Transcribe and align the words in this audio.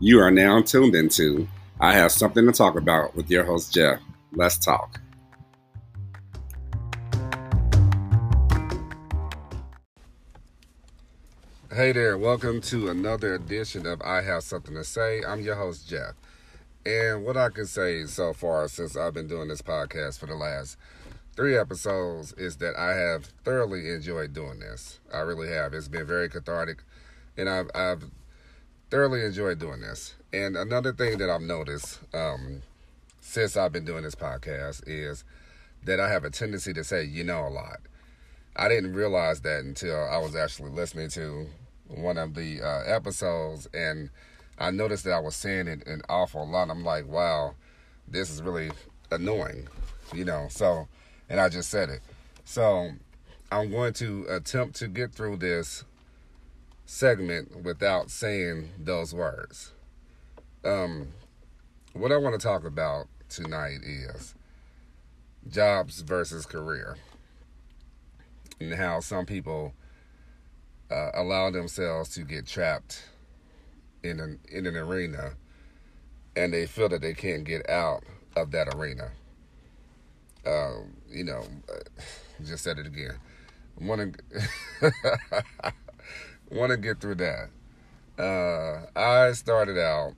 You 0.00 0.20
are 0.20 0.30
now 0.30 0.62
tuned 0.62 0.94
into 0.94 1.48
I 1.80 1.92
Have 1.94 2.12
Something 2.12 2.46
to 2.46 2.52
Talk 2.52 2.76
About 2.76 3.16
with 3.16 3.28
your 3.28 3.42
host, 3.42 3.74
Jeff. 3.74 3.98
Let's 4.32 4.56
talk. 4.56 5.00
Hey 11.72 11.90
there, 11.90 12.16
welcome 12.16 12.60
to 12.60 12.88
another 12.88 13.34
edition 13.34 13.86
of 13.86 14.00
I 14.02 14.22
Have 14.22 14.44
Something 14.44 14.76
to 14.76 14.84
Say. 14.84 15.24
I'm 15.26 15.40
your 15.40 15.56
host, 15.56 15.88
Jeff. 15.88 16.14
And 16.86 17.24
what 17.24 17.36
I 17.36 17.48
can 17.48 17.66
say 17.66 18.04
so 18.04 18.32
far 18.32 18.68
since 18.68 18.96
I've 18.96 19.14
been 19.14 19.26
doing 19.26 19.48
this 19.48 19.62
podcast 19.62 20.20
for 20.20 20.26
the 20.26 20.36
last 20.36 20.76
three 21.34 21.58
episodes 21.58 22.32
is 22.34 22.58
that 22.58 22.76
I 22.76 22.94
have 22.94 23.32
thoroughly 23.44 23.90
enjoyed 23.90 24.32
doing 24.32 24.60
this. 24.60 25.00
I 25.12 25.18
really 25.18 25.48
have. 25.48 25.74
It's 25.74 25.88
been 25.88 26.06
very 26.06 26.28
cathartic, 26.28 26.84
and 27.36 27.48
I've, 27.48 27.68
I've 27.74 28.04
thoroughly 28.90 29.24
enjoy 29.24 29.54
doing 29.54 29.80
this. 29.80 30.14
And 30.32 30.56
another 30.56 30.92
thing 30.92 31.18
that 31.18 31.30
I've 31.30 31.42
noticed 31.42 32.00
um, 32.14 32.62
since 33.20 33.56
I've 33.56 33.72
been 33.72 33.84
doing 33.84 34.02
this 34.02 34.14
podcast 34.14 34.82
is 34.86 35.24
that 35.84 36.00
I 36.00 36.08
have 36.10 36.24
a 36.24 36.30
tendency 36.30 36.72
to 36.72 36.84
say, 36.84 37.04
you 37.04 37.24
know, 37.24 37.46
a 37.46 37.48
lot. 37.48 37.78
I 38.56 38.68
didn't 38.68 38.94
realize 38.94 39.40
that 39.42 39.60
until 39.60 39.96
I 40.04 40.18
was 40.18 40.34
actually 40.34 40.70
listening 40.70 41.10
to 41.10 41.46
one 41.88 42.18
of 42.18 42.34
the 42.34 42.60
uh, 42.60 42.82
episodes, 42.86 43.68
and 43.72 44.10
I 44.58 44.70
noticed 44.70 45.04
that 45.04 45.12
I 45.12 45.20
was 45.20 45.36
saying 45.36 45.68
it 45.68 45.86
an 45.86 46.02
awful 46.08 46.46
lot. 46.46 46.70
I'm 46.70 46.84
like, 46.84 47.06
wow, 47.06 47.54
this 48.08 48.30
is 48.30 48.42
really 48.42 48.70
annoying, 49.10 49.68
you 50.12 50.24
know. 50.24 50.48
So, 50.50 50.88
and 51.28 51.40
I 51.40 51.48
just 51.48 51.70
said 51.70 51.88
it. 51.88 52.00
So, 52.44 52.90
I'm 53.52 53.70
going 53.70 53.92
to 53.94 54.26
attempt 54.28 54.76
to 54.76 54.88
get 54.88 55.12
through 55.12 55.36
this 55.36 55.84
segment 56.88 57.64
without 57.64 58.10
saying 58.10 58.70
those 58.78 59.12
words. 59.14 59.72
Um, 60.64 61.08
what 61.92 62.10
I 62.10 62.16
want 62.16 62.40
to 62.40 62.44
talk 62.44 62.64
about 62.64 63.08
tonight 63.28 63.80
is 63.84 64.34
jobs 65.50 66.00
versus 66.00 66.46
career, 66.46 66.96
and 68.58 68.74
how 68.74 69.00
some 69.00 69.26
people 69.26 69.74
uh, 70.90 71.10
allow 71.12 71.50
themselves 71.50 72.08
to 72.14 72.22
get 72.22 72.46
trapped 72.46 73.04
in 74.02 74.18
an 74.18 74.38
in 74.50 74.66
an 74.66 74.76
arena, 74.76 75.34
and 76.34 76.54
they 76.54 76.64
feel 76.64 76.88
that 76.88 77.02
they 77.02 77.12
can't 77.12 77.44
get 77.44 77.68
out 77.68 78.02
of 78.34 78.50
that 78.52 78.74
arena. 78.74 79.10
Um, 80.46 80.96
you 81.10 81.24
know, 81.24 81.42
just 82.42 82.64
said 82.64 82.78
it 82.78 82.86
again. 82.86 83.18
To 83.78 84.12
want 86.50 86.70
to 86.70 86.76
get 86.76 87.00
through 87.00 87.16
that. 87.16 87.50
Uh, 88.18 88.86
I 88.98 89.32
started 89.32 89.78
out 89.78 90.14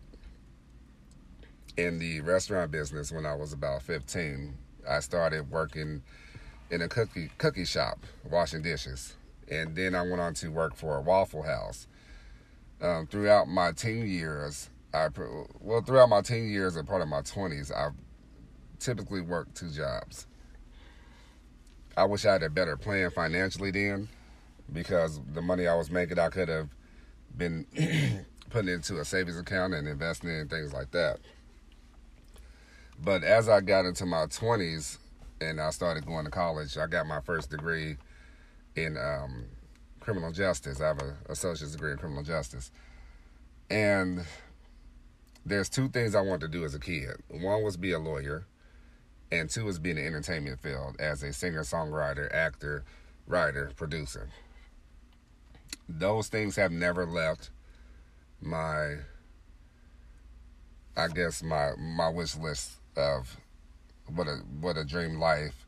in 1.77 1.99
the 1.99 2.21
restaurant 2.21 2.71
business 2.71 3.13
when 3.13 3.27
I 3.27 3.35
was 3.35 3.53
about 3.53 3.83
15. 3.83 4.55
I 4.89 5.01
started 5.01 5.51
working 5.51 6.03
in 6.71 6.83
a 6.83 6.89
cookie 6.89 7.31
cookie 7.39 7.65
shop, 7.65 7.99
washing 8.29 8.63
dishes, 8.63 9.17
and 9.51 9.75
then 9.77 9.95
I 9.95 10.03
went 10.03 10.21
on 10.21 10.35
to 10.35 10.49
work 10.49 10.77
for 10.77 10.97
a 10.97 11.01
Waffle 11.01 11.43
House. 11.43 11.87
Um, 12.81 13.07
throughout 13.07 13.49
my 13.49 13.73
teen 13.73 14.09
years, 14.09 14.71
I 14.95 15.09
well 15.61 15.83
throughout 15.83 16.09
my 16.09 16.23
teen 16.23 16.49
years 16.49 16.77
and 16.77 16.89
part 16.89 17.03
of 17.03 17.09
my 17.09 17.21
20s, 17.21 17.71
I 17.71 17.91
typically 18.79 19.21
worked 19.21 19.57
two 19.57 19.71
jobs. 19.71 20.27
I 21.97 22.05
wish 22.05 22.25
I 22.25 22.33
had 22.33 22.43
a 22.43 22.49
better 22.49 22.77
plan 22.77 23.11
financially 23.11 23.71
then 23.71 24.09
because 24.73 25.21
the 25.33 25.43
money 25.43 25.67
I 25.67 25.75
was 25.75 25.91
making, 25.91 26.19
I 26.19 26.29
could 26.29 26.49
have 26.49 26.69
been 27.37 27.67
putting 28.51 28.73
into 28.73 28.99
a 28.99 29.05
savings 29.05 29.39
account 29.39 29.75
and 29.75 29.89
investing 29.89 30.31
in 30.31 30.49
things 30.49 30.73
like 30.73 30.91
that. 30.93 31.19
But 33.03 33.25
as 33.25 33.49
I 33.49 33.61
got 33.61 33.87
into 33.87 34.05
my 34.05 34.27
20s 34.27 34.99
and 35.41 35.61
I 35.61 35.71
started 35.71 36.07
going 36.07 36.25
to 36.25 36.31
college, 36.31 36.77
I 36.77 36.87
got 36.87 37.07
my 37.07 37.21
first 37.21 37.51
degree 37.51 37.97
in 38.77 38.97
um, 38.99 39.45
criminal 40.01 40.33
justice. 40.33 40.81
I 40.81 40.89
have 40.89 40.99
an 40.99 41.15
associate's 41.29 41.73
degree 41.73 41.93
in 41.93 41.99
criminal 41.99 42.23
justice. 42.23 42.71
And 43.71 44.25
there's 45.47 45.69
two 45.69 45.89
things 45.89 46.15
I 46.15 46.21
wanted 46.21 46.53
to 46.53 46.59
do 46.59 46.65
as 46.65 46.75
a 46.75 46.81
kid. 46.81 47.17
One 47.29 47.63
was 47.63 47.77
be 47.77 47.93
a 47.93 47.99
lawyer, 47.99 48.45
and 49.33 49.49
two 49.49 49.65
was 49.65 49.79
be 49.79 49.91
in 49.91 49.97
the 49.97 50.05
entertainment 50.05 50.61
field 50.61 50.97
as 50.99 51.23
a 51.23 51.33
singer, 51.33 51.63
songwriter, 51.63 52.33
actor, 52.35 52.85
writer, 53.27 53.73
producer 53.77 54.29
those 55.99 56.29
things 56.29 56.57
have 56.57 56.73
never 56.73 57.05
left 57.07 57.51
my 58.41 58.97
I 60.97 61.09
guess 61.09 61.43
my 61.43 61.73
my 61.77 62.09
wish 62.09 62.37
list 62.37 62.73
of 62.97 63.37
what 64.07 64.27
a 64.27 64.43
what 64.61 64.77
a 64.77 64.85
dream 64.85 65.19
life 65.19 65.67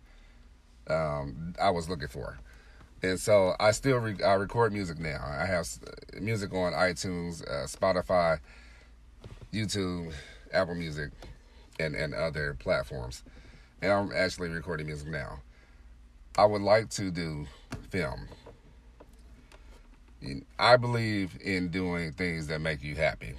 um, 0.88 1.54
I 1.60 1.70
was 1.70 1.88
looking 1.88 2.08
for. 2.08 2.38
And 3.02 3.18
so 3.18 3.54
I 3.58 3.72
still 3.72 3.98
re- 3.98 4.22
I 4.22 4.34
record 4.34 4.72
music 4.72 4.98
now. 4.98 5.24
I 5.24 5.46
have 5.46 5.66
music 6.20 6.52
on 6.52 6.72
iTunes, 6.72 7.42
uh, 7.42 7.66
Spotify, 7.66 8.38
YouTube, 9.52 10.12
Apple 10.52 10.74
Music, 10.74 11.10
and 11.80 11.94
and 11.94 12.14
other 12.14 12.54
platforms. 12.54 13.22
And 13.80 13.92
I'm 13.92 14.12
actually 14.14 14.50
recording 14.50 14.86
music 14.86 15.08
now. 15.08 15.40
I 16.36 16.44
would 16.44 16.62
like 16.62 16.90
to 16.90 17.10
do 17.10 17.46
film. 17.90 18.28
I 20.58 20.76
believe 20.76 21.38
in 21.42 21.68
doing 21.68 22.12
things 22.12 22.46
that 22.46 22.60
make 22.60 22.82
you 22.82 22.94
happy. 22.94 23.34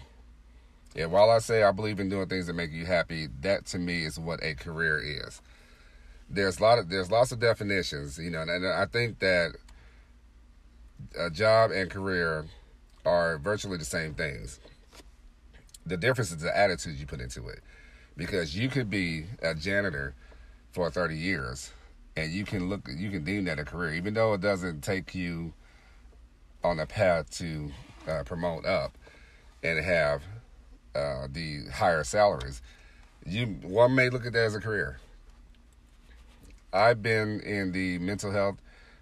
And 0.95 1.11
while 1.11 1.29
I 1.29 1.39
say 1.39 1.63
I 1.63 1.71
believe 1.71 1.99
in 1.99 2.09
doing 2.09 2.27
things 2.27 2.47
that 2.47 2.53
make 2.53 2.71
you 2.71 2.85
happy, 2.85 3.27
that 3.41 3.65
to 3.67 3.79
me 3.79 4.03
is 4.03 4.19
what 4.19 4.43
a 4.43 4.53
career 4.53 4.99
is. 4.99 5.41
There's 6.29 6.59
a 6.59 6.63
lot 6.63 6.79
of 6.79 6.89
there's 6.89 7.11
lots 7.11 7.31
of 7.31 7.39
definitions, 7.39 8.17
you 8.17 8.29
know, 8.29 8.41
and 8.41 8.65
I 8.65 8.85
think 8.85 9.19
that 9.19 9.55
a 11.17 11.29
job 11.29 11.71
and 11.71 11.89
career 11.89 12.45
are 13.05 13.37
virtually 13.37 13.77
the 13.77 13.85
same 13.85 14.13
things. 14.13 14.59
The 15.85 15.97
difference 15.97 16.31
is 16.31 16.41
the 16.41 16.55
attitude 16.55 16.97
you 16.97 17.05
put 17.05 17.19
into 17.19 17.47
it. 17.49 17.59
Because 18.15 18.55
you 18.55 18.69
could 18.69 18.89
be 18.89 19.25
a 19.41 19.55
janitor 19.55 20.15
for 20.71 20.89
30 20.89 21.17
years 21.17 21.71
and 22.15 22.31
you 22.31 22.45
can 22.45 22.69
look 22.69 22.87
you 22.95 23.09
can 23.09 23.23
deem 23.23 23.45
that 23.45 23.59
a 23.59 23.65
career 23.65 23.93
even 23.93 24.13
though 24.13 24.33
it 24.33 24.41
doesn't 24.41 24.81
take 24.81 25.15
you 25.15 25.53
on 26.63 26.79
a 26.79 26.85
path 26.85 27.29
to 27.37 27.71
uh, 28.07 28.23
promote 28.23 28.65
up 28.65 28.97
and 29.63 29.83
have 29.83 30.23
uh, 30.95 31.27
the 31.31 31.65
higher 31.73 32.03
salaries. 32.03 32.61
You 33.25 33.47
one 33.63 33.95
may 33.95 34.09
look 34.09 34.25
at 34.25 34.33
that 34.33 34.45
as 34.45 34.55
a 34.55 34.59
career. 34.59 34.99
I've 36.71 37.03
been 37.03 37.39
in 37.41 37.71
the 37.71 37.99
mental 37.99 38.31
health, 38.31 38.57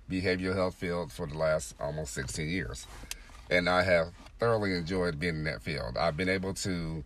behavioral 0.10 0.56
health 0.56 0.76
field 0.76 1.12
for 1.12 1.26
the 1.26 1.38
last 1.38 1.74
almost 1.80 2.14
16 2.14 2.48
years, 2.50 2.86
and 3.50 3.70
I 3.70 3.84
have 3.84 4.10
thoroughly 4.40 4.76
enjoyed 4.76 5.20
being 5.20 5.36
in 5.36 5.44
that 5.46 5.62
field. 5.62 5.98
I've 5.98 6.18
been 6.18 6.30
able 6.30 6.54
to 6.56 7.04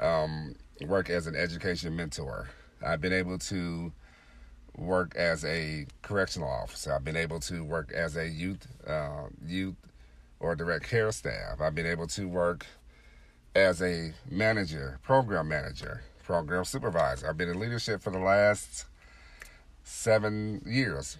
um, 0.00 0.56
work 0.86 1.08
as 1.08 1.26
an 1.26 1.36
education 1.36 1.94
mentor. 1.94 2.48
I've 2.84 3.00
been 3.00 3.12
able 3.12 3.38
to 3.38 3.92
work 4.76 5.14
as 5.16 5.44
a 5.44 5.86
correctional 6.02 6.48
officer. 6.48 6.94
I've 6.94 7.04
been 7.04 7.16
able 7.16 7.40
to 7.40 7.64
work 7.64 7.92
as 7.92 8.16
a 8.16 8.28
youth 8.28 8.66
uh, 8.86 9.26
youth 9.46 9.76
or 10.40 10.54
direct 10.54 10.88
care 10.88 11.12
staff. 11.12 11.60
I've 11.60 11.74
been 11.74 11.86
able 11.86 12.06
to 12.08 12.28
work 12.28 12.66
as 13.54 13.82
a 13.82 14.12
manager, 14.30 14.98
program 15.02 15.48
manager, 15.48 16.02
program 16.24 16.64
supervisor. 16.64 17.28
I've 17.28 17.36
been 17.36 17.50
in 17.50 17.60
leadership 17.60 18.02
for 18.02 18.10
the 18.10 18.18
last 18.18 18.86
seven 19.84 20.62
years. 20.66 21.16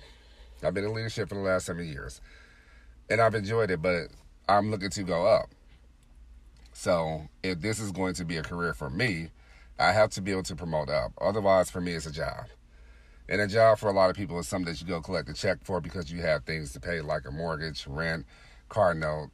I've 0.62 0.74
been 0.74 0.84
in 0.84 0.94
leadership 0.94 1.28
for 1.28 1.34
the 1.34 1.40
last 1.40 1.66
seven 1.66 1.86
years, 1.86 2.20
and 3.10 3.20
I've 3.20 3.34
enjoyed 3.34 3.70
it. 3.70 3.82
But 3.82 4.08
I'm 4.48 4.70
looking 4.70 4.90
to 4.90 5.02
go 5.02 5.26
up. 5.26 5.50
So 6.72 7.28
if 7.42 7.60
this 7.60 7.78
is 7.78 7.92
going 7.92 8.14
to 8.14 8.24
be 8.24 8.38
a 8.38 8.42
career 8.42 8.72
for 8.72 8.88
me, 8.88 9.28
I 9.78 9.92
have 9.92 10.10
to 10.10 10.22
be 10.22 10.30
able 10.30 10.42
to 10.44 10.56
promote 10.56 10.88
up. 10.88 11.12
Otherwise, 11.20 11.70
for 11.70 11.80
me, 11.80 11.92
it's 11.92 12.06
a 12.06 12.12
job. 12.12 12.46
And 13.32 13.40
a 13.40 13.46
job 13.46 13.78
for 13.78 13.88
a 13.88 13.94
lot 13.94 14.10
of 14.10 14.16
people 14.16 14.38
is 14.40 14.46
something 14.46 14.70
that 14.70 14.78
you 14.82 14.86
go 14.86 15.00
collect 15.00 15.26
a 15.30 15.32
check 15.32 15.56
for 15.64 15.80
because 15.80 16.12
you 16.12 16.20
have 16.20 16.44
things 16.44 16.74
to 16.74 16.80
pay, 16.80 17.00
like 17.00 17.26
a 17.26 17.30
mortgage, 17.30 17.86
rent, 17.86 18.26
car 18.68 18.92
note, 18.92 19.30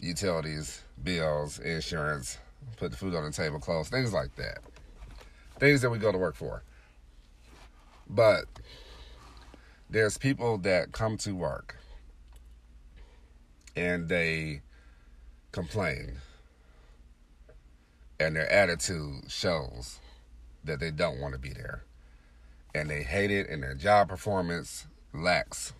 utilities, 0.00 0.82
bills, 1.04 1.60
insurance, 1.60 2.38
put 2.78 2.90
the 2.90 2.96
food 2.96 3.14
on 3.14 3.22
the 3.22 3.30
table, 3.30 3.60
clothes, 3.60 3.90
things 3.90 4.12
like 4.12 4.34
that. 4.34 4.58
Things 5.60 5.82
that 5.82 5.90
we 5.90 5.98
go 5.98 6.10
to 6.10 6.18
work 6.18 6.34
for. 6.34 6.64
But 8.10 8.46
there's 9.88 10.18
people 10.18 10.58
that 10.58 10.90
come 10.90 11.16
to 11.18 11.36
work 11.36 11.76
and 13.76 14.08
they 14.08 14.62
complain 15.52 16.16
and 18.18 18.34
their 18.34 18.50
attitude 18.50 19.30
shows 19.30 20.00
that 20.64 20.80
they 20.80 20.90
don't 20.90 21.20
want 21.20 21.34
to 21.34 21.38
be 21.38 21.50
there 21.50 21.84
and 22.78 22.88
they 22.88 23.02
hate 23.02 23.32
it 23.32 23.48
and 23.48 23.62
their 23.62 23.74
job 23.74 24.08
performance 24.08 24.86
lacks. 25.12 25.72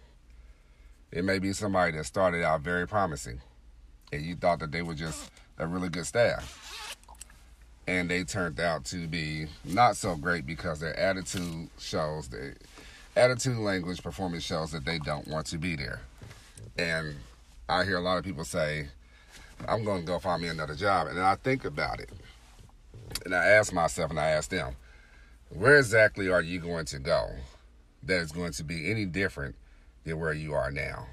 It 1.13 1.25
may 1.25 1.39
be 1.39 1.53
somebody 1.53 1.97
that 1.97 2.05
started 2.05 2.43
out 2.43 2.63
very 2.63 2.89
promising 2.89 3.41
and 4.13 4.23
you 4.23 4.35
thought 4.35 4.59
that 4.59 4.73
they 4.73 4.83
were 4.83 4.95
just 4.95 5.31
a 5.59 5.67
really 5.67 5.89
good 5.89 6.07
staff. 6.07 6.97
and 7.87 8.11
they 8.11 8.25
turned 8.25 8.59
out 8.59 8.85
to 8.87 9.07
be 9.07 9.47
not 9.65 9.97
so 9.97 10.17
great 10.17 10.45
because 10.45 10.81
their 10.81 10.99
attitude 10.99 11.71
shows 11.79 12.29
the 12.29 12.55
attitude 13.17 13.57
language 13.59 14.03
performance 14.03 14.43
shows 14.43 14.73
that 14.73 14.85
they 14.85 14.99
don't 14.99 15.27
want 15.29 15.47
to 15.47 15.57
be 15.57 15.77
there. 15.77 16.01
And 16.77 17.15
i 17.69 17.85
hear 17.85 17.99
a 17.99 18.01
lot 18.01 18.19
of 18.19 18.25
people 18.25 18.45
say 18.45 18.89
i'm 19.69 19.85
going 19.85 20.01
to 20.01 20.07
go 20.07 20.19
find 20.19 20.43
me 20.43 20.49
another 20.49 20.75
job 20.75 21.07
and 21.07 21.21
i 21.21 21.37
think 21.37 21.65
about 21.65 22.01
it. 22.01 22.11
And 23.25 23.35
i 23.35 23.47
ask 23.47 23.73
myself 23.73 24.11
and 24.11 24.19
i 24.19 24.31
ask 24.31 24.51
them 24.51 24.75
where 25.51 25.79
exactly 25.79 26.29
are 26.29 26.43
you 26.43 26.59
going 26.61 26.85
to 26.85 26.99
go 26.99 27.31
that 28.03 28.21
is 28.21 28.33
going 28.33 28.53
to 28.53 28.65
be 28.65 28.91
any 28.91 29.05
different 29.05 29.55
than 30.05 30.19
where 30.19 30.33
you 30.33 30.53
are 30.55 30.71
now 30.71 31.07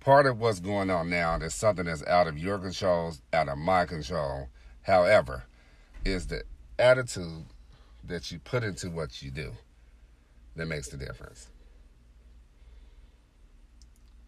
part 0.00 0.26
of 0.26 0.38
what's 0.38 0.60
going 0.60 0.90
on 0.90 1.08
now 1.08 1.36
is 1.36 1.54
something 1.54 1.86
that's 1.86 2.04
out 2.06 2.26
of 2.26 2.38
your 2.38 2.58
control 2.58 3.12
out 3.32 3.48
of 3.48 3.58
my 3.58 3.84
control 3.84 4.48
However, 4.84 5.44
is 6.04 6.26
the 6.26 6.42
attitude 6.78 7.46
that 8.04 8.30
you 8.30 8.38
put 8.38 8.62
into 8.62 8.90
what 8.90 9.22
you 9.22 9.30
do 9.30 9.52
that 10.56 10.66
makes 10.66 10.88
the 10.88 10.98
difference. 10.98 11.48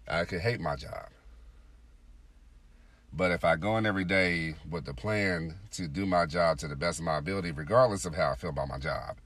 I 0.08 0.25
could 0.25 0.40
hate 0.40 0.61
my 0.61 0.76
job. 0.76 1.11
But 3.16 3.30
if 3.30 3.44
I 3.44 3.56
go 3.56 3.78
in 3.78 3.86
every 3.86 4.04
day 4.04 4.56
with 4.68 4.84
the 4.84 4.92
plan 4.92 5.54
to 5.72 5.88
do 5.88 6.04
my 6.04 6.26
job 6.26 6.58
to 6.58 6.68
the 6.68 6.76
best 6.76 6.98
of 6.98 7.06
my 7.06 7.16
ability, 7.16 7.50
regardless 7.50 8.04
of 8.04 8.14
how 8.14 8.32
I 8.32 8.34
feel 8.34 8.50
about 8.50 8.68
my 8.68 8.78
job, 8.78 9.16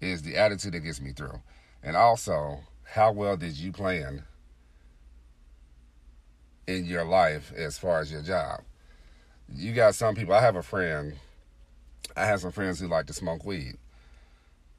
is 0.00 0.22
the 0.22 0.36
attitude 0.36 0.74
that 0.74 0.80
gets 0.80 1.00
me 1.00 1.12
through. 1.12 1.40
And 1.82 1.96
also, 1.96 2.60
how 2.84 3.12
well 3.12 3.36
did 3.36 3.56
you 3.56 3.72
plan 3.72 4.22
in 6.66 6.84
your 6.84 7.04
life 7.04 7.52
as 7.56 7.76
far 7.76 8.00
as 8.00 8.12
your 8.12 8.22
job? 8.22 8.60
you 9.54 9.72
got 9.72 9.94
some 9.94 10.14
people. 10.14 10.34
I 10.34 10.40
have 10.40 10.56
a 10.56 10.62
friend. 10.62 11.14
I 12.16 12.26
have 12.26 12.40
some 12.40 12.52
friends 12.52 12.80
who 12.80 12.88
like 12.88 13.06
to 13.06 13.12
smoke 13.12 13.44
weed, 13.44 13.76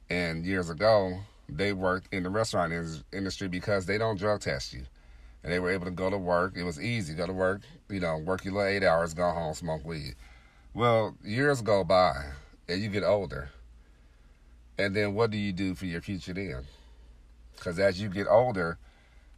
and 0.08 0.44
years 0.44 0.68
ago 0.68 1.20
they 1.48 1.72
worked 1.72 2.12
in 2.12 2.22
the 2.22 2.30
restaurant 2.30 2.72
industry 3.12 3.48
because 3.48 3.86
they 3.86 3.98
don't 3.98 4.18
drug 4.18 4.40
test 4.40 4.72
you, 4.72 4.82
and 5.42 5.52
they 5.52 5.58
were 5.58 5.70
able 5.70 5.86
to 5.86 5.90
go 5.90 6.10
to 6.10 6.18
work. 6.18 6.54
It 6.56 6.64
was 6.64 6.80
easy. 6.80 7.14
Go 7.14 7.26
to 7.26 7.32
work, 7.32 7.62
you 7.88 8.00
know, 8.00 8.18
work 8.18 8.44
your 8.44 8.54
little 8.54 8.68
eight 8.68 8.82
hours, 8.82 9.14
go 9.14 9.30
home, 9.30 9.54
smoke 9.54 9.84
weed. 9.84 10.14
Well, 10.74 11.16
years 11.24 11.62
go 11.62 11.82
by, 11.84 12.14
and 12.68 12.80
you 12.80 12.88
get 12.88 13.02
older, 13.02 13.50
and 14.78 14.94
then 14.94 15.14
what 15.14 15.30
do 15.30 15.38
you 15.38 15.52
do 15.52 15.74
for 15.74 15.86
your 15.86 16.00
future 16.00 16.32
then? 16.32 16.64
Because 17.56 17.78
as 17.78 18.00
you 18.00 18.08
get 18.08 18.26
older, 18.28 18.78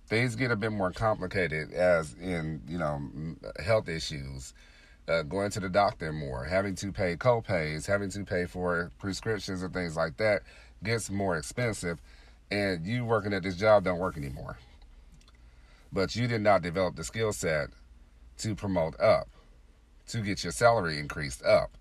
things 0.07 0.37
get 0.37 0.51
a 0.51 0.57
bit 0.57 0.73
more 0.73 0.93
complicated, 0.93 1.73
as 1.73 2.15
in 2.15 2.63
you 2.69 2.79
know 2.79 3.01
health 3.65 3.89
issues 3.89 4.53
uh, 5.09 5.23
going 5.23 5.51
to 5.51 5.61
the 5.61 5.69
doctor 5.69 6.13
more, 6.13 6.45
having 6.45 6.75
to 6.77 6.93
pay 6.93 7.17
co-pays, 7.17 7.87
having 7.87 8.11
to 8.11 8.25
pay 8.25 8.47
for 8.47 8.91
prescriptions 8.99 9.63
and 9.63 9.73
things 9.73 9.97
like 9.97 10.17
that 10.19 10.43
gets 10.83 11.11
more 11.11 11.37
expensive. 11.37 11.99
And 12.51 12.87
you 12.87 13.05
working 13.05 13.33
at 13.33 13.43
this 13.43 13.57
job 13.57 13.85
don't 13.85 13.99
work 13.99 14.17
anymore. 14.17 14.59
But 15.93 16.17
you 16.17 16.27
did 16.27 16.41
not 16.41 16.63
develop 16.63 16.97
the 16.97 17.05
skill 17.05 17.33
set 17.33 17.69
to 18.39 18.55
promote 18.55 18.99
up, 18.99 19.29
to 20.09 20.19
get 20.19 20.43
your 20.43 20.53
salary 20.53 20.99
increased 20.99 21.45
up. 21.45 21.77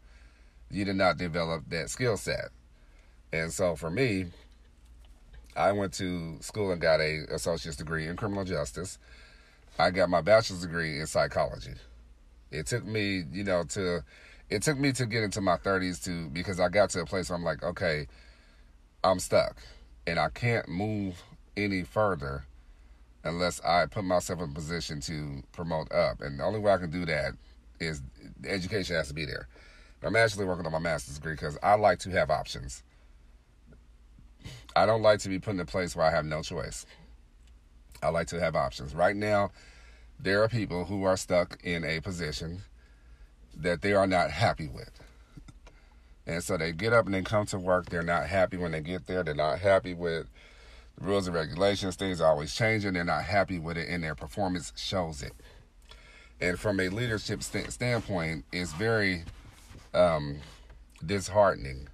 You 0.69 0.86
did 0.86 0.96
not 0.96 1.18
develop 1.18 1.63
that 1.69 1.90
skill 1.90 2.18
set. 2.18 2.50
And 3.31 3.52
so 3.52 3.75
for 3.75 3.90
me, 3.90 4.28
I 5.56 5.72
went 5.72 5.94
to 5.94 6.38
school 6.42 6.72
and 6.72 6.81
got 6.81 7.00
a 7.02 7.25
associate's 7.31 7.78
degree 7.78 8.08
in 8.08 8.16
criminal 8.16 8.44
justice. 8.44 8.98
I 9.80 9.92
got 9.92 10.10
my 10.10 10.22
bachelor's 10.22 10.62
degree 10.62 11.00
in 11.00 11.08
psychology. 11.08 11.74
It 12.52 12.68
took 12.68 12.86
me, 12.86 13.24
you 13.31 13.44
know, 13.44 13.63
to 13.69 14.04
it 14.50 14.62
took 14.63 14.78
me 14.78 14.92
to 14.94 15.06
get 15.06 15.24
into 15.24 15.40
my 15.40 15.56
30s 15.58 16.04
to 16.04 16.30
because 16.30 16.60
I 16.60 16.68
got 16.68 16.90
to 16.92 17.02
a 17.02 17.06
place 17.06 17.30
where 17.30 17.38
I'm 17.38 17.44
like, 17.44 17.63
okay, 17.63 18.08
I'm 19.04 19.19
stuck 19.19 19.58
and 20.06 20.19
I 20.19 20.30
can't 20.30 20.68
move 20.68 21.24
any 21.56 21.84
further 21.84 22.46
unless 23.23 23.62
I 23.62 23.85
put 23.85 24.03
myself 24.03 24.41
in 24.41 24.51
a 24.51 24.53
position 24.53 25.00
to 25.01 25.44
promote 25.51 25.91
up. 25.91 26.21
And 26.21 26.39
the 26.39 26.44
only 26.44 26.59
way 26.59 26.71
I 26.71 26.77
can 26.77 26.91
do 26.91 27.06
that 27.06 27.33
is 27.79 28.01
education 28.45 28.95
has 28.95 29.07
to 29.09 29.13
be 29.13 29.25
there. 29.25 29.47
I'm 30.03 30.15
actually 30.15 30.45
working 30.45 30.65
on 30.65 30.71
my 30.71 30.79
master's 30.79 31.15
degree 31.15 31.33
because 31.33 31.57
I 31.62 31.75
like 31.75 32.00
to 32.00 32.09
have 32.09 32.31
options. 32.31 32.83
I 34.75 34.85
don't 34.85 35.03
like 35.03 35.19
to 35.19 35.29
be 35.29 35.38
put 35.38 35.53
in 35.53 35.59
a 35.59 35.65
place 35.65 35.95
where 35.95 36.06
I 36.06 36.12
have 36.12 36.25
no 36.25 36.41
choice. 36.41 36.85
I 38.01 38.09
like 38.09 38.27
to 38.27 38.39
have 38.39 38.56
options. 38.56 38.95
Right 38.95 39.15
now, 39.15 39.51
there 40.19 40.41
are 40.44 40.50
people 40.50 40.85
who 40.85 41.03
are 41.03 41.17
stuck 41.17 41.59
in 41.63 41.83
a 41.83 42.00
position 42.00 42.62
that 43.56 43.81
they 43.81 43.94
are 43.94 44.07
not 44.07 44.31
happy 44.31 44.67
with. 44.67 44.89
And 46.25 46.44
so 46.44 46.57
they 46.57 46.71
get 46.71 46.94
up 46.94 47.06
and 47.06 47.13
they 47.13 47.21
come 47.21 47.45
to 47.47 47.59
work. 47.59 47.89
They're 47.89 48.01
not 48.01 48.27
happy 48.27 48.57
when 48.57 48.71
they 48.71 48.81
get 48.81 49.06
there. 49.06 49.24
They're 49.24 49.35
not 49.35 49.59
happy 49.59 49.94
with 49.94 50.27
the 50.97 51.05
rules 51.05 51.27
and 51.27 51.35
regulations. 51.35 51.95
Things 51.95 52.21
are 52.21 52.29
always 52.29 52.53
changing. 52.53 52.93
They're 52.93 53.03
not 53.03 53.23
happy 53.23 53.59
with 53.59 53.77
it, 53.77 53.89
and 53.89 54.03
their 54.03 54.15
performance 54.15 54.73
shows 54.75 55.21
it. 55.21 55.33
And 56.39 56.59
from 56.59 56.79
a 56.79 56.89
leadership 56.89 57.43
st- 57.43 57.71
standpoint, 57.71 58.45
it's 58.51 58.73
very 58.73 59.23
um, 59.93 60.39
disheartening 61.05 61.88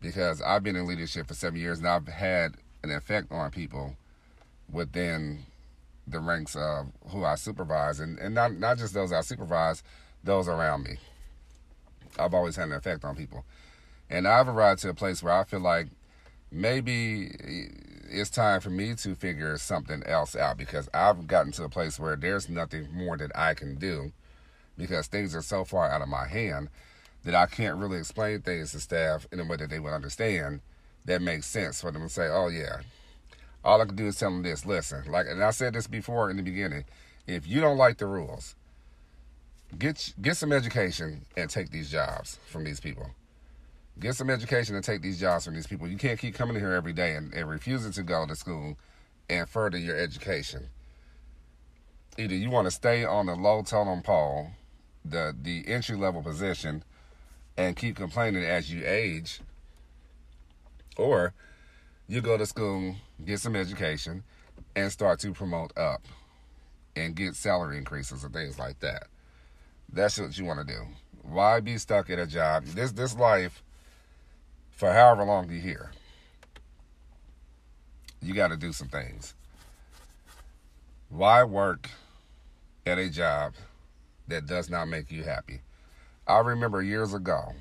because 0.00 0.42
I've 0.42 0.62
been 0.62 0.76
in 0.76 0.86
leadership 0.86 1.28
for 1.28 1.34
seven 1.34 1.58
years 1.58 1.78
and 1.78 1.88
I've 1.88 2.08
had 2.08 2.56
an 2.82 2.90
effect 2.90 3.32
on 3.32 3.50
people 3.50 3.96
within 4.70 5.44
the 6.06 6.20
ranks 6.20 6.54
of 6.54 6.88
who 7.08 7.24
I 7.24 7.34
supervise, 7.36 8.00
and, 8.00 8.18
and 8.18 8.34
not 8.34 8.52
not 8.58 8.76
just 8.78 8.92
those 8.92 9.12
I 9.12 9.22
supervise, 9.22 9.82
those 10.22 10.48
around 10.48 10.84
me. 10.84 10.98
I've 12.18 12.34
always 12.34 12.56
had 12.56 12.68
an 12.68 12.74
effect 12.74 13.04
on 13.04 13.16
people, 13.16 13.44
and 14.10 14.28
I've 14.28 14.48
arrived 14.48 14.82
to 14.82 14.90
a 14.90 14.94
place 14.94 15.22
where 15.22 15.32
I 15.32 15.44
feel 15.44 15.60
like 15.60 15.86
maybe 16.52 17.30
it's 18.14 18.30
time 18.30 18.60
for 18.60 18.70
me 18.70 18.94
to 18.94 19.14
figure 19.14 19.56
something 19.58 20.02
else 20.04 20.36
out 20.36 20.56
because 20.56 20.88
I've 20.94 21.26
gotten 21.26 21.52
to 21.52 21.64
a 21.64 21.68
place 21.68 21.98
where 21.98 22.16
there's 22.16 22.48
nothing 22.48 22.88
more 22.92 23.16
that 23.16 23.32
I 23.34 23.54
can 23.54 23.76
do 23.76 24.12
because 24.76 25.06
things 25.06 25.34
are 25.34 25.42
so 25.42 25.64
far 25.64 25.90
out 25.90 26.02
of 26.02 26.08
my 26.08 26.26
hand 26.26 26.68
that 27.24 27.34
I 27.34 27.46
can't 27.46 27.78
really 27.78 27.98
explain 27.98 28.42
things 28.42 28.72
to 28.72 28.80
staff 28.80 29.26
in 29.32 29.40
a 29.40 29.44
way 29.44 29.56
that 29.56 29.70
they 29.70 29.78
would 29.78 29.92
understand 29.92 30.60
that 31.04 31.22
makes 31.22 31.46
sense 31.46 31.80
for 31.80 31.90
them 31.90 32.02
to 32.02 32.08
say, 32.08 32.28
"Oh 32.28 32.48
yeah, 32.48 32.80
all 33.64 33.80
I 33.80 33.86
can 33.86 33.96
do 33.96 34.06
is 34.06 34.18
tell 34.18 34.30
them 34.30 34.42
this. 34.42 34.66
Listen, 34.66 35.10
like, 35.10 35.26
and 35.26 35.42
I 35.42 35.50
said 35.50 35.72
this 35.72 35.86
before 35.86 36.30
in 36.30 36.36
the 36.36 36.42
beginning. 36.42 36.84
If 37.26 37.46
you 37.46 37.60
don't 37.60 37.78
like 37.78 37.98
the 37.98 38.06
rules, 38.06 38.54
get 39.78 40.14
get 40.20 40.36
some 40.36 40.52
education 40.52 41.24
and 41.36 41.48
take 41.48 41.70
these 41.70 41.90
jobs 41.90 42.38
from 42.46 42.64
these 42.64 42.80
people. 42.80 43.10
Get 43.98 44.16
some 44.16 44.28
education 44.28 44.74
and 44.74 44.84
take 44.84 45.02
these 45.02 45.20
jobs 45.20 45.44
from 45.44 45.54
these 45.54 45.66
people. 45.66 45.86
You 45.88 45.96
can't 45.96 46.18
keep 46.18 46.34
coming 46.34 46.56
here 46.56 46.72
every 46.72 46.92
day 46.92 47.14
and, 47.14 47.32
and 47.32 47.48
refusing 47.48 47.92
to 47.92 48.02
go 48.02 48.26
to 48.26 48.34
school 48.34 48.76
and 49.28 49.48
further 49.48 49.78
your 49.78 49.96
education. 49.96 50.68
Either 52.18 52.34
you 52.34 52.50
want 52.50 52.66
to 52.66 52.70
stay 52.70 53.04
on 53.04 53.26
the 53.26 53.34
low 53.34 53.62
totem 53.62 54.02
pole, 54.02 54.48
the 55.04 55.34
the 55.40 55.64
entry 55.66 55.96
level 55.96 56.22
position, 56.22 56.84
and 57.56 57.76
keep 57.76 57.96
complaining 57.96 58.44
as 58.44 58.72
you 58.72 58.82
age, 58.84 59.40
or 60.96 61.34
you 62.06 62.20
go 62.20 62.36
to 62.36 62.46
school, 62.46 62.96
get 63.24 63.40
some 63.40 63.56
education, 63.56 64.22
and 64.76 64.92
start 64.92 65.18
to 65.20 65.32
promote 65.32 65.76
up 65.76 66.02
and 66.94 67.16
get 67.16 67.34
salary 67.34 67.78
increases 67.78 68.22
and 68.22 68.32
things 68.32 68.58
like 68.58 68.78
that. 68.80 69.06
That's 69.92 70.18
what 70.18 70.36
you 70.38 70.44
want 70.44 70.66
to 70.66 70.72
do. 70.72 70.82
Why 71.22 71.60
be 71.60 71.78
stuck 71.78 72.10
at 72.10 72.18
a 72.18 72.26
job? 72.26 72.64
This 72.64 72.92
this 72.92 73.16
life 73.16 73.62
for 74.74 74.92
however 74.92 75.24
long 75.24 75.50
you're 75.50 75.60
here. 75.60 75.92
You 78.20 78.34
got 78.34 78.48
to 78.48 78.56
do 78.56 78.72
some 78.72 78.88
things. 78.88 79.34
Why 81.08 81.44
work 81.44 81.90
at 82.86 82.98
a 82.98 83.08
job 83.08 83.54
that 84.28 84.46
does 84.46 84.68
not 84.68 84.88
make 84.88 85.10
you 85.12 85.22
happy? 85.22 85.60
I 86.26 86.38
remember 86.38 86.82
years 86.82 87.14
ago, 87.14 87.52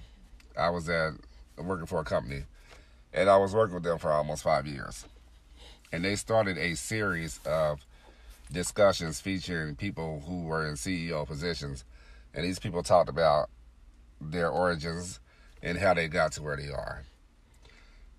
I 0.57 0.69
was 0.69 0.89
at 0.89 1.13
working 1.57 1.85
for 1.85 1.99
a 1.99 2.05
company 2.05 2.43
and 3.13 3.29
I 3.29 3.37
was 3.37 3.53
working 3.53 3.75
with 3.75 3.83
them 3.83 3.99
for 3.99 4.11
almost 4.11 4.43
five 4.43 4.65
years. 4.65 5.05
And 5.91 6.03
they 6.03 6.15
started 6.15 6.57
a 6.57 6.75
series 6.75 7.39
of 7.45 7.85
discussions 8.51 9.19
featuring 9.19 9.75
people 9.75 10.23
who 10.25 10.43
were 10.43 10.67
in 10.67 10.73
CEO 10.73 11.27
positions, 11.27 11.85
and 12.33 12.43
these 12.43 12.57
people 12.57 12.81
talked 12.81 13.09
about 13.09 13.49
their 14.19 14.49
origins 14.49 15.19
and 15.63 15.79
how 15.79 15.95
they 15.95 16.07
got 16.07 16.33
to 16.33 16.43
where 16.43 16.57
they 16.57 16.69
are. 16.69 17.03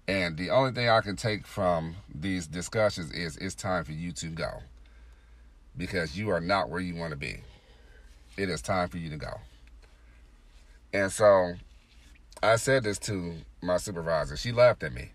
And 0.08 0.36
the 0.36 0.50
only 0.50 0.72
thing 0.72 0.88
I 0.88 1.00
can 1.02 1.16
take 1.16 1.46
from 1.46 1.96
these 2.12 2.48
discussions 2.48 3.12
is 3.12 3.36
it's 3.36 3.54
time 3.54 3.84
for 3.84 3.92
you 3.92 4.10
to 4.12 4.26
go 4.26 4.62
because 5.76 6.18
you 6.18 6.30
are 6.30 6.40
not 6.40 6.68
where 6.70 6.80
you 6.80 6.96
want 6.96 7.12
to 7.12 7.16
be. 7.16 7.42
It 8.36 8.48
is 8.50 8.62
time 8.62 8.88
for 8.88 8.98
you 8.98 9.10
to 9.10 9.16
go. 9.16 9.40
And 10.92 11.12
so 11.12 11.54
I 12.42 12.56
said 12.56 12.82
this 12.84 12.98
to 13.00 13.34
my 13.62 13.76
supervisor. 13.78 14.36
She 14.36 14.52
laughed 14.52 14.82
at 14.82 14.92
me. 14.92 15.12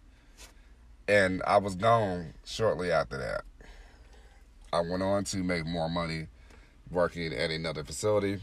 And 1.08 1.42
I 1.46 1.58
was 1.58 1.76
gone 1.76 2.34
shortly 2.46 2.92
after 2.92 3.18
that. 3.18 3.42
I 4.72 4.82
went 4.82 5.04
on 5.04 5.24
to 5.26 5.38
make 5.38 5.66
more 5.66 5.90
money 5.90 6.28
working 6.92 7.34
at 7.34 7.50
another 7.50 7.84
facility. 7.84 8.40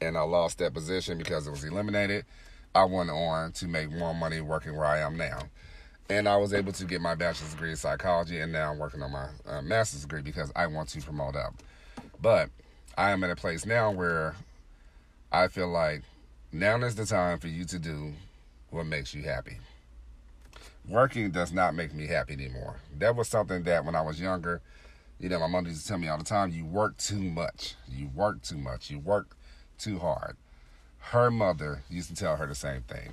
and 0.00 0.16
I 0.16 0.22
lost 0.22 0.58
that 0.58 0.74
position 0.74 1.18
because 1.18 1.46
it 1.46 1.50
was 1.50 1.64
eliminated, 1.64 2.24
I 2.74 2.84
went 2.84 3.10
on 3.10 3.52
to 3.52 3.66
make 3.66 3.90
more 3.90 4.14
money 4.14 4.40
working 4.40 4.76
where 4.76 4.86
I 4.86 5.00
am 5.00 5.16
now. 5.16 5.40
And 6.08 6.28
I 6.28 6.36
was 6.36 6.52
able 6.52 6.72
to 6.72 6.84
get 6.84 7.00
my 7.00 7.14
bachelor's 7.14 7.52
degree 7.52 7.70
in 7.70 7.76
psychology, 7.76 8.40
and 8.40 8.52
now 8.52 8.70
I'm 8.70 8.78
working 8.78 9.02
on 9.02 9.12
my 9.12 9.28
uh, 9.46 9.62
master's 9.62 10.02
degree 10.02 10.22
because 10.22 10.50
I 10.56 10.66
want 10.66 10.88
to 10.90 11.00
promote 11.00 11.36
up. 11.36 11.54
But 12.20 12.50
I 12.96 13.10
am 13.10 13.24
at 13.24 13.30
a 13.30 13.36
place 13.36 13.64
now 13.64 13.90
where 13.90 14.34
I 15.30 15.48
feel 15.48 15.68
like 15.68 16.02
now 16.52 16.76
is 16.82 16.94
the 16.94 17.06
time 17.06 17.38
for 17.38 17.48
you 17.48 17.64
to 17.64 17.78
do 17.78 18.12
what 18.70 18.84
makes 18.84 19.14
you 19.14 19.22
happy. 19.22 19.58
Working 20.88 21.30
does 21.30 21.52
not 21.52 21.74
make 21.74 21.94
me 21.94 22.06
happy 22.06 22.34
anymore. 22.34 22.76
That 22.98 23.16
was 23.16 23.28
something 23.28 23.62
that 23.64 23.84
when 23.84 23.94
I 23.94 24.02
was 24.02 24.20
younger, 24.20 24.60
you 25.18 25.28
know, 25.28 25.38
my 25.38 25.46
mother 25.46 25.68
used 25.68 25.82
to 25.82 25.88
tell 25.88 25.98
me 25.98 26.08
all 26.08 26.18
the 26.18 26.24
time, 26.24 26.50
you 26.50 26.66
work 26.66 26.96
too 26.96 27.22
much. 27.22 27.76
You 27.88 28.10
work 28.14 28.42
too 28.42 28.58
much. 28.58 28.90
You 28.90 28.98
work 28.98 29.36
too 29.78 29.98
hard. 29.98 30.36
Her 31.10 31.30
mother 31.30 31.82
used 31.90 32.08
to 32.08 32.14
tell 32.14 32.36
her 32.36 32.46
the 32.46 32.54
same 32.54 32.82
thing. 32.82 33.10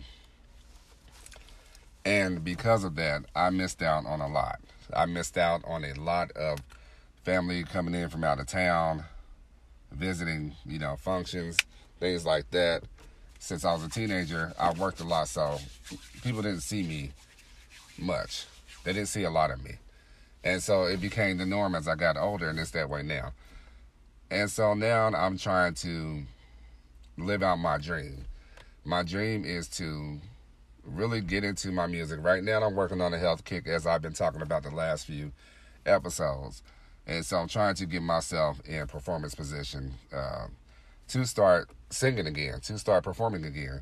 And 2.06 2.44
because 2.44 2.84
of 2.84 2.96
that, 2.96 3.26
I 3.36 3.50
missed 3.50 3.82
out 3.82 4.06
on 4.06 4.22
a 4.22 4.28
lot. 4.28 4.60
I 4.96 5.06
missed 5.06 5.38
out 5.38 5.62
on 5.66 5.84
a 5.84 5.94
lot 5.94 6.32
of 6.32 6.60
family 7.24 7.64
coming 7.64 7.94
in 7.94 8.10
from 8.10 8.24
out 8.24 8.40
of 8.40 8.48
town, 8.48 9.04
visiting, 9.92 10.54
you 10.66 10.80
know, 10.80 10.96
functions, 10.96 11.58
things 12.00 12.26
like 12.26 12.50
that. 12.52 12.84
Since 13.40 13.66
I 13.66 13.74
was 13.74 13.84
a 13.84 13.90
teenager, 13.90 14.54
I 14.60 14.72
worked 14.74 15.00
a 15.00 15.04
lot, 15.04 15.28
so 15.28 15.60
people 16.24 16.42
didn't 16.42 16.62
see 16.62 16.84
me 16.84 17.12
much. 17.98 18.46
They 18.84 18.94
didn't 18.94 19.10
see 19.10 19.24
a 19.24 19.30
lot 19.30 19.52
of 19.52 19.64
me. 19.64 19.74
And 20.44 20.64
so 20.64 20.84
it 20.86 21.02
became 21.02 21.38
the 21.38 21.46
norm 21.46 21.76
as 21.76 21.88
I 21.88 21.96
got 21.96 22.18
older, 22.18 22.50
and 22.50 22.60
it's 22.60 22.72
that 22.72 22.90
way 22.90 23.04
now. 23.04 23.34
And 24.32 24.50
so 24.50 24.74
now 24.74 25.08
I'm 25.08 25.38
trying 25.38 25.74
to 25.76 26.24
live 27.20 27.44
out 27.44 27.58
my 27.58 27.78
dream. 27.78 28.26
My 28.86 29.04
dream 29.04 29.46
is 29.46 29.68
to 29.70 30.20
really 30.84 31.22
get 31.22 31.44
into 31.44 31.72
my 31.72 31.88
music. 31.88 32.20
Right 32.24 32.44
now, 32.44 32.64
I'm 32.64 32.76
working 32.76 33.02
on 33.02 33.14
a 33.14 33.18
health 33.18 33.44
kick, 33.44 33.68
as 33.68 33.86
I've 33.86 34.02
been 34.02 34.14
talking 34.14 34.42
about 34.42 34.64
the 34.64 34.72
last 34.72 35.06
few 35.06 35.32
episodes. 35.86 36.64
And 37.06 37.26
so 37.26 37.38
I'm 37.38 37.48
trying 37.48 37.76
to 37.76 37.86
get 37.86 38.02
myself 38.02 38.62
in 38.66 38.88
performance 38.88 39.36
position 39.36 39.96
uh, 40.14 40.48
to 41.10 41.26
start 41.26 41.70
singing 41.90 42.28
again, 42.28 42.60
to 42.62 42.78
start 42.78 43.04
performing 43.04 43.46
again, 43.46 43.82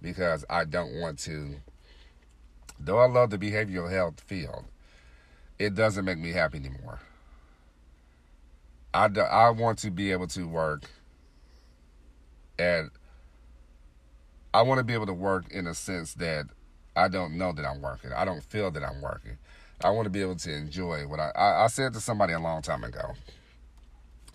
because 0.00 0.44
I 0.48 0.64
don't 0.64 1.00
want 1.00 1.18
to. 1.20 1.56
Though 2.80 2.98
I 2.98 3.06
love 3.06 3.30
the 3.30 3.38
behavioral 3.38 3.90
health 3.90 4.20
field, 4.20 4.64
it 5.58 5.74
doesn't 5.74 6.04
make 6.04 6.18
me 6.18 6.32
happy 6.32 6.58
anymore. 6.58 7.00
I, 8.94 9.08
do, 9.08 9.20
I 9.20 9.50
want 9.50 9.78
to 9.80 9.90
be 9.90 10.12
able 10.12 10.28
to 10.28 10.46
work 10.46 10.88
and 12.58 12.90
I 14.52 14.62
want 14.62 14.78
to 14.78 14.84
be 14.84 14.94
able 14.94 15.06
to 15.06 15.14
work 15.14 15.50
in 15.50 15.66
a 15.66 15.74
sense 15.74 16.14
that 16.14 16.46
I 16.96 17.08
don't 17.08 17.38
know 17.38 17.52
that 17.52 17.64
I'm 17.64 17.80
working. 17.80 18.12
I 18.12 18.24
don't 18.24 18.42
feel 18.42 18.70
that 18.70 18.82
I'm 18.82 19.00
working. 19.00 19.38
I 19.84 19.90
want 19.90 20.06
to 20.06 20.10
be 20.10 20.20
able 20.20 20.36
to 20.36 20.52
enjoy 20.52 21.06
what 21.06 21.20
I, 21.20 21.30
I, 21.36 21.64
I 21.64 21.66
said 21.68 21.92
to 21.94 22.00
somebody 22.00 22.32
a 22.32 22.40
long 22.40 22.62
time 22.62 22.82
ago. 22.82 23.12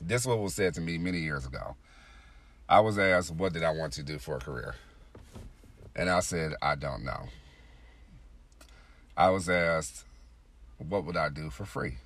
This 0.02 0.26
was 0.26 0.54
said 0.54 0.74
to 0.76 0.82
me 0.82 0.98
many 0.98 1.20
years 1.20 1.46
ago. 1.46 1.76
I 2.70 2.80
was 2.80 2.98
asked, 2.98 3.32
what 3.32 3.54
did 3.54 3.64
I 3.64 3.72
want 3.72 3.94
to 3.94 4.04
do 4.04 4.18
for 4.18 4.38
a 4.38 4.40
career? 4.40 4.76
And 5.96 6.10
I 6.10 6.22
said, 6.22 6.54
I 6.62 6.76
don't 6.76 7.04
know. 7.04 7.28
I 9.16 9.30
was 9.30 9.50
asked, 9.50 10.06
what 10.78 11.06
would 11.06 11.18
I 11.18 11.30
do 11.30 11.50
for 11.50 11.66
free? 11.66 11.98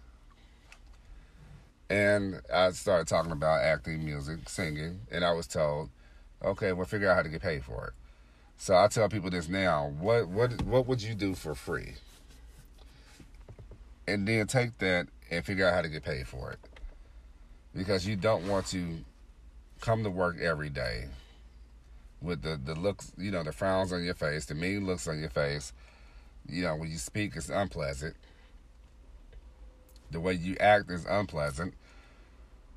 And 1.89 2.41
I 2.53 2.71
started 2.71 3.07
talking 3.07 3.31
about 3.31 3.61
acting, 3.61 4.03
music, 4.03 4.49
singing, 4.49 5.01
and 5.11 5.23
I 5.23 5.31
was 5.31 5.47
told, 5.47 5.89
okay, 6.43 6.73
well, 6.73 6.85
figure 6.85 7.09
out 7.09 7.15
how 7.15 7.23
to 7.23 7.29
get 7.29 7.41
paid 7.41 7.63
for 7.63 7.87
it. 7.87 7.93
So 8.57 8.75
I 8.75 8.87
tell 8.87 9.09
people 9.09 9.29
this 9.29 9.47
now: 9.47 9.93
what 9.99 10.27
what 10.27 10.61
what 10.63 10.87
would 10.87 11.01
you 11.01 11.13
do 11.13 11.35
for 11.35 11.55
free? 11.55 11.93
And 14.07 14.27
then 14.27 14.47
take 14.47 14.77
that 14.79 15.07
and 15.29 15.45
figure 15.45 15.67
out 15.67 15.73
how 15.73 15.81
to 15.81 15.89
get 15.89 16.03
paid 16.03 16.27
for 16.27 16.51
it, 16.51 16.59
because 17.75 18.07
you 18.07 18.15
don't 18.15 18.47
want 18.47 18.65
to 18.67 18.99
come 19.81 20.03
to 20.03 20.09
work 20.09 20.37
every 20.39 20.69
day 20.69 21.05
with 22.21 22.41
the 22.41 22.59
the 22.63 22.73
looks, 22.73 23.11
you 23.17 23.31
know, 23.31 23.43
the 23.43 23.51
frowns 23.51 23.93
on 23.93 24.03
your 24.03 24.15
face, 24.15 24.45
the 24.45 24.55
mean 24.55 24.85
looks 24.85 25.07
on 25.07 25.19
your 25.19 25.29
face. 25.29 25.73
You 26.49 26.63
know, 26.63 26.75
when 26.77 26.89
you 26.89 26.97
speak, 26.97 27.35
it's 27.35 27.49
unpleasant. 27.49 28.15
The 30.09 30.21
way 30.21 30.33
you 30.33 30.55
act 30.59 30.89
is 30.89 31.05
unpleasant. 31.05 31.73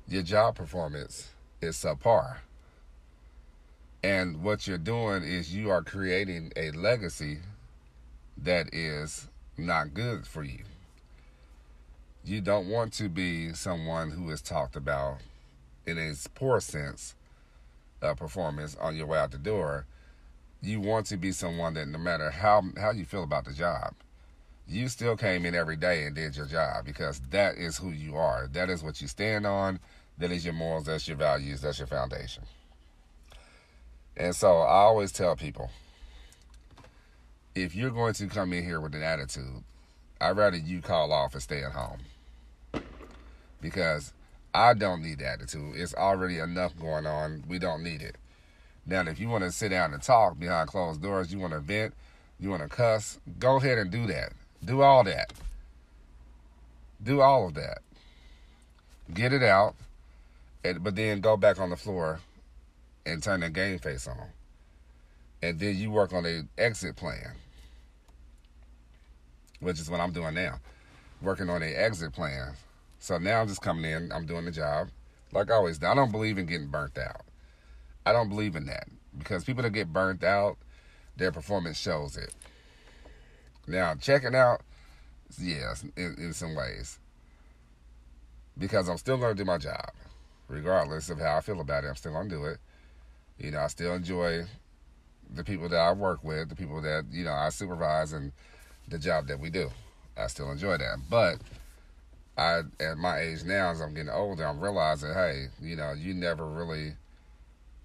Your 0.07 0.23
job 0.23 0.55
performance 0.55 1.29
is 1.61 1.77
subpar. 1.77 2.37
And 4.03 4.41
what 4.41 4.65
you're 4.65 4.79
doing 4.79 5.23
is 5.23 5.55
you 5.55 5.69
are 5.69 5.83
creating 5.83 6.51
a 6.55 6.71
legacy 6.71 7.39
that 8.37 8.73
is 8.73 9.27
not 9.57 9.93
good 9.93 10.25
for 10.25 10.43
you. 10.43 10.63
You 12.23 12.41
don't 12.41 12.67
want 12.67 12.93
to 12.93 13.09
be 13.09 13.53
someone 13.53 14.11
who 14.11 14.29
is 14.31 14.41
talked 14.41 14.75
about 14.75 15.17
in 15.85 15.97
a 15.97 16.13
poor 16.33 16.59
sense 16.59 17.15
of 18.01 18.17
performance 18.17 18.75
on 18.79 18.95
your 18.95 19.05
way 19.05 19.19
out 19.19 19.31
the 19.31 19.37
door. 19.37 19.85
You 20.63 20.79
want 20.79 21.05
to 21.07 21.17
be 21.17 21.31
someone 21.31 21.75
that 21.75 21.87
no 21.87 21.99
matter 21.99 22.29
how 22.31 22.63
how 22.77 22.91
you 22.91 23.05
feel 23.05 23.23
about 23.23 23.45
the 23.45 23.53
job, 23.53 23.93
you 24.67 24.87
still 24.87 25.17
came 25.17 25.45
in 25.45 25.55
every 25.55 25.75
day 25.75 26.05
and 26.05 26.15
did 26.15 26.35
your 26.37 26.45
job 26.45 26.85
because 26.85 27.19
that 27.31 27.57
is 27.57 27.77
who 27.77 27.89
you 27.89 28.15
are. 28.15 28.47
That 28.47 28.69
is 28.69 28.83
what 28.83 29.01
you 29.01 29.07
stand 29.07 29.45
on. 29.45 29.79
That 30.17 30.31
is 30.31 30.45
your 30.45 30.53
morals. 30.53 30.85
That's 30.85 31.07
your 31.07 31.17
values. 31.17 31.61
That's 31.61 31.79
your 31.79 31.87
foundation. 31.87 32.43
And 34.17 34.35
so 34.35 34.59
I 34.59 34.81
always 34.81 35.11
tell 35.11 35.35
people 35.35 35.71
if 37.55 37.75
you're 37.75 37.91
going 37.91 38.13
to 38.13 38.27
come 38.27 38.53
in 38.53 38.63
here 38.63 38.79
with 38.79 38.95
an 38.95 39.03
attitude, 39.03 39.63
I'd 40.19 40.37
rather 40.37 40.57
you 40.57 40.81
call 40.81 41.11
off 41.11 41.33
and 41.33 41.41
stay 41.41 41.63
at 41.63 41.71
home. 41.71 41.99
Because 43.61 44.13
I 44.53 44.73
don't 44.73 45.01
need 45.01 45.19
the 45.19 45.27
attitude. 45.27 45.75
It's 45.75 45.93
already 45.93 46.39
enough 46.39 46.77
going 46.79 47.05
on. 47.05 47.43
We 47.47 47.59
don't 47.59 47.83
need 47.83 48.01
it. 48.01 48.17
Now, 48.85 49.01
if 49.01 49.19
you 49.19 49.29
want 49.29 49.43
to 49.43 49.51
sit 49.51 49.69
down 49.69 49.93
and 49.93 50.01
talk 50.01 50.39
behind 50.39 50.69
closed 50.69 51.01
doors, 51.01 51.31
you 51.31 51.39
want 51.39 51.53
to 51.53 51.59
vent, 51.59 51.93
you 52.39 52.49
want 52.49 52.63
to 52.63 52.69
cuss, 52.69 53.19
go 53.39 53.57
ahead 53.57 53.77
and 53.77 53.91
do 53.91 54.07
that. 54.07 54.33
Do 54.63 54.81
all 54.81 55.03
that. 55.03 55.31
Do 57.03 57.21
all 57.21 57.47
of 57.47 57.53
that. 57.55 57.79
Get 59.13 59.33
it 59.33 59.43
out, 59.43 59.75
but 60.63 60.95
then 60.95 61.21
go 61.21 61.37
back 61.37 61.59
on 61.59 61.69
the 61.69 61.75
floor 61.75 62.19
and 63.05 63.21
turn 63.21 63.41
the 63.41 63.49
game 63.49 63.79
face 63.79 64.07
on. 64.07 64.29
And 65.41 65.59
then 65.59 65.75
you 65.75 65.91
work 65.91 66.13
on 66.13 66.23
the 66.23 66.47
exit 66.57 66.95
plan, 66.95 67.33
which 69.59 69.79
is 69.79 69.89
what 69.89 69.99
I'm 69.99 70.11
doing 70.11 70.35
now. 70.35 70.59
Working 71.21 71.49
on 71.49 71.61
the 71.61 71.67
exit 71.67 72.13
plan. 72.13 72.53
So 72.99 73.17
now 73.17 73.41
I'm 73.41 73.47
just 73.47 73.61
coming 73.61 73.89
in, 73.89 74.11
I'm 74.11 74.25
doing 74.25 74.45
the 74.45 74.51
job 74.51 74.89
like 75.31 75.49
I 75.49 75.55
always 75.55 75.77
do. 75.77 75.87
I 75.87 75.95
don't 75.95 76.11
believe 76.11 76.37
in 76.37 76.45
getting 76.45 76.67
burnt 76.67 76.97
out. 76.97 77.21
I 78.05 78.11
don't 78.11 78.29
believe 78.29 78.55
in 78.55 78.65
that 78.65 78.87
because 79.17 79.43
people 79.43 79.63
that 79.63 79.71
get 79.71 79.93
burnt 79.93 80.23
out, 80.23 80.57
their 81.17 81.31
performance 81.31 81.77
shows 81.77 82.17
it. 82.17 82.33
Now, 83.67 83.95
checking 83.95 84.35
out, 84.35 84.61
yes, 85.39 85.85
in, 85.95 86.15
in 86.17 86.33
some 86.33 86.55
ways. 86.55 86.99
Because 88.57 88.89
I'm 88.89 88.97
still 88.97 89.17
going 89.17 89.35
to 89.35 89.43
do 89.43 89.45
my 89.45 89.57
job. 89.57 89.91
Regardless 90.47 91.09
of 91.09 91.19
how 91.19 91.37
I 91.37 91.41
feel 91.41 91.61
about 91.61 91.83
it, 91.83 91.87
I'm 91.87 91.95
still 91.95 92.11
going 92.11 92.29
to 92.29 92.35
do 92.35 92.45
it. 92.45 92.57
You 93.41 93.49
know, 93.49 93.59
I 93.59 93.67
still 93.67 93.95
enjoy 93.95 94.45
the 95.33 95.43
people 95.43 95.67
that 95.69 95.79
I 95.79 95.91
work 95.93 96.23
with, 96.23 96.49
the 96.49 96.55
people 96.55 96.81
that, 96.81 97.05
you 97.11 97.23
know, 97.23 97.33
I 97.33 97.49
supervise 97.49 98.13
and 98.13 98.31
the 98.87 98.99
job 98.99 99.27
that 99.27 99.39
we 99.39 99.49
do. 99.49 99.69
I 100.15 100.27
still 100.27 100.51
enjoy 100.51 100.77
that. 100.77 100.97
But 101.09 101.39
I 102.37 102.61
at 102.79 102.97
my 102.97 103.19
age 103.19 103.43
now, 103.43 103.71
as 103.71 103.81
I'm 103.81 103.95
getting 103.95 104.11
older, 104.11 104.45
I'm 104.45 104.59
realizing, 104.59 105.13
hey, 105.13 105.47
you 105.59 105.75
know, 105.75 105.93
you 105.93 106.13
never 106.13 106.45
really 106.47 106.93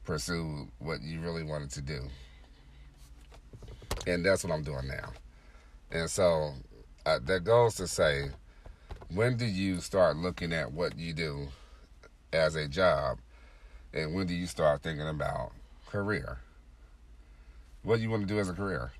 pursued 0.05 0.69
what 0.79 1.01
you 1.03 1.21
really 1.21 1.43
wanted 1.43 1.71
to 1.71 1.81
do. 1.81 2.01
And 4.07 4.25
that's 4.25 4.45
what 4.45 4.53
I'm 4.53 4.63
doing 4.63 4.89
now. 4.89 5.11
And 5.91 6.11
so 6.11 6.53
uh, 7.07 7.19
that 7.25 7.45
goes 7.45 7.77
to 7.77 7.87
say, 7.87 8.29
when 9.15 9.37
do 9.37 9.47
you 9.47 9.81
start 9.81 10.17
looking 10.17 10.53
at 10.53 10.73
what 10.73 10.99
you 10.99 11.15
do 11.15 11.49
as 12.33 12.57
a 12.57 12.69
job 12.69 13.19
and 13.97 14.15
when 14.15 14.27
do 14.27 14.35
you 14.35 14.47
start 14.47 14.83
thinking 14.83 15.09
about 15.09 15.53
career? 15.89 16.39
What 17.83 17.97
do 17.97 18.03
you 18.03 18.11
want 18.11 18.23
to 18.23 18.29
do 18.29 18.39
as 18.39 18.49
a 18.49 18.53
career? 18.53 18.93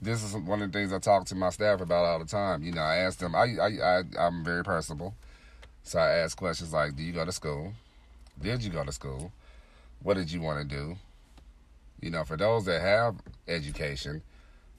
This 0.00 0.22
is 0.22 0.34
one 0.34 0.62
of 0.62 0.70
the 0.70 0.78
things 0.78 0.92
I 0.92 0.98
talk 0.98 1.26
to 1.26 1.34
my 1.34 1.50
staff 1.50 1.80
about 1.80 2.04
all 2.04 2.18
the 2.18 2.24
time. 2.24 2.62
You 2.62 2.72
know, 2.72 2.82
I 2.82 2.96
ask 2.96 3.18
them. 3.18 3.34
I, 3.34 3.56
I, 3.60 3.98
I 3.98 4.02
I'm 4.18 4.44
very 4.44 4.64
personable, 4.64 5.14
so 5.84 5.98
I 5.98 6.10
ask 6.10 6.36
questions 6.36 6.72
like, 6.72 6.96
"Do 6.96 7.02
you 7.02 7.12
go 7.12 7.24
to 7.24 7.32
school? 7.32 7.72
Did 8.40 8.64
you 8.64 8.70
go 8.70 8.84
to 8.84 8.92
school? 8.92 9.32
What 10.02 10.14
did 10.14 10.30
you 10.32 10.40
want 10.40 10.68
to 10.68 10.76
do?" 10.76 10.96
You 12.00 12.10
know, 12.10 12.24
for 12.24 12.36
those 12.36 12.64
that 12.64 12.80
have 12.80 13.16
education, 13.46 14.22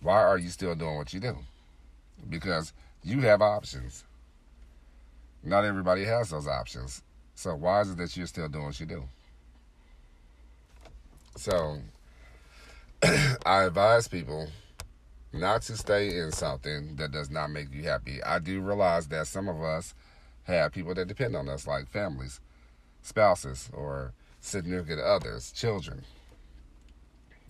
why 0.01 0.21
are 0.21 0.37
you 0.37 0.49
still 0.49 0.75
doing 0.75 0.97
what 0.97 1.13
you 1.13 1.21
do? 1.21 1.37
Because 2.29 2.73
you 3.01 3.21
have 3.21 3.41
options. 3.41 4.03
Not 5.43 5.65
everybody 5.65 6.05
has 6.05 6.29
those 6.29 6.47
options. 6.47 7.01
So 7.35 7.55
why 7.55 7.81
is 7.81 7.91
it 7.91 7.97
that 7.97 8.15
you're 8.15 8.27
still 8.27 8.47
doing 8.47 8.65
what 8.65 8.79
you 8.79 8.85
do? 8.85 9.03
So 11.35 11.79
I 13.45 13.63
advise 13.63 14.07
people 14.07 14.47
not 15.33 15.63
to 15.63 15.75
stay 15.75 16.17
in 16.19 16.31
something 16.31 16.95
that 16.97 17.11
does 17.11 17.29
not 17.29 17.49
make 17.49 17.73
you 17.73 17.83
happy. 17.83 18.21
I 18.23 18.39
do 18.39 18.61
realize 18.61 19.07
that 19.07 19.27
some 19.27 19.49
of 19.49 19.61
us 19.61 19.95
have 20.43 20.71
people 20.71 20.93
that 20.93 21.07
depend 21.07 21.35
on 21.35 21.49
us, 21.49 21.65
like 21.65 21.89
families, 21.89 22.39
spouses, 23.01 23.69
or 23.73 24.13
significant 24.39 25.01
others, 25.01 25.51
children, 25.51 26.03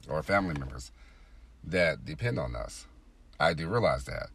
or 0.07 0.23
family 0.23 0.57
members 0.57 0.91
that 1.63 2.05
depend 2.05 2.39
on 2.39 2.55
us. 2.55 2.88
I 3.39 3.53
do 3.53 3.67
realize 3.67 4.05
that. 4.05 4.29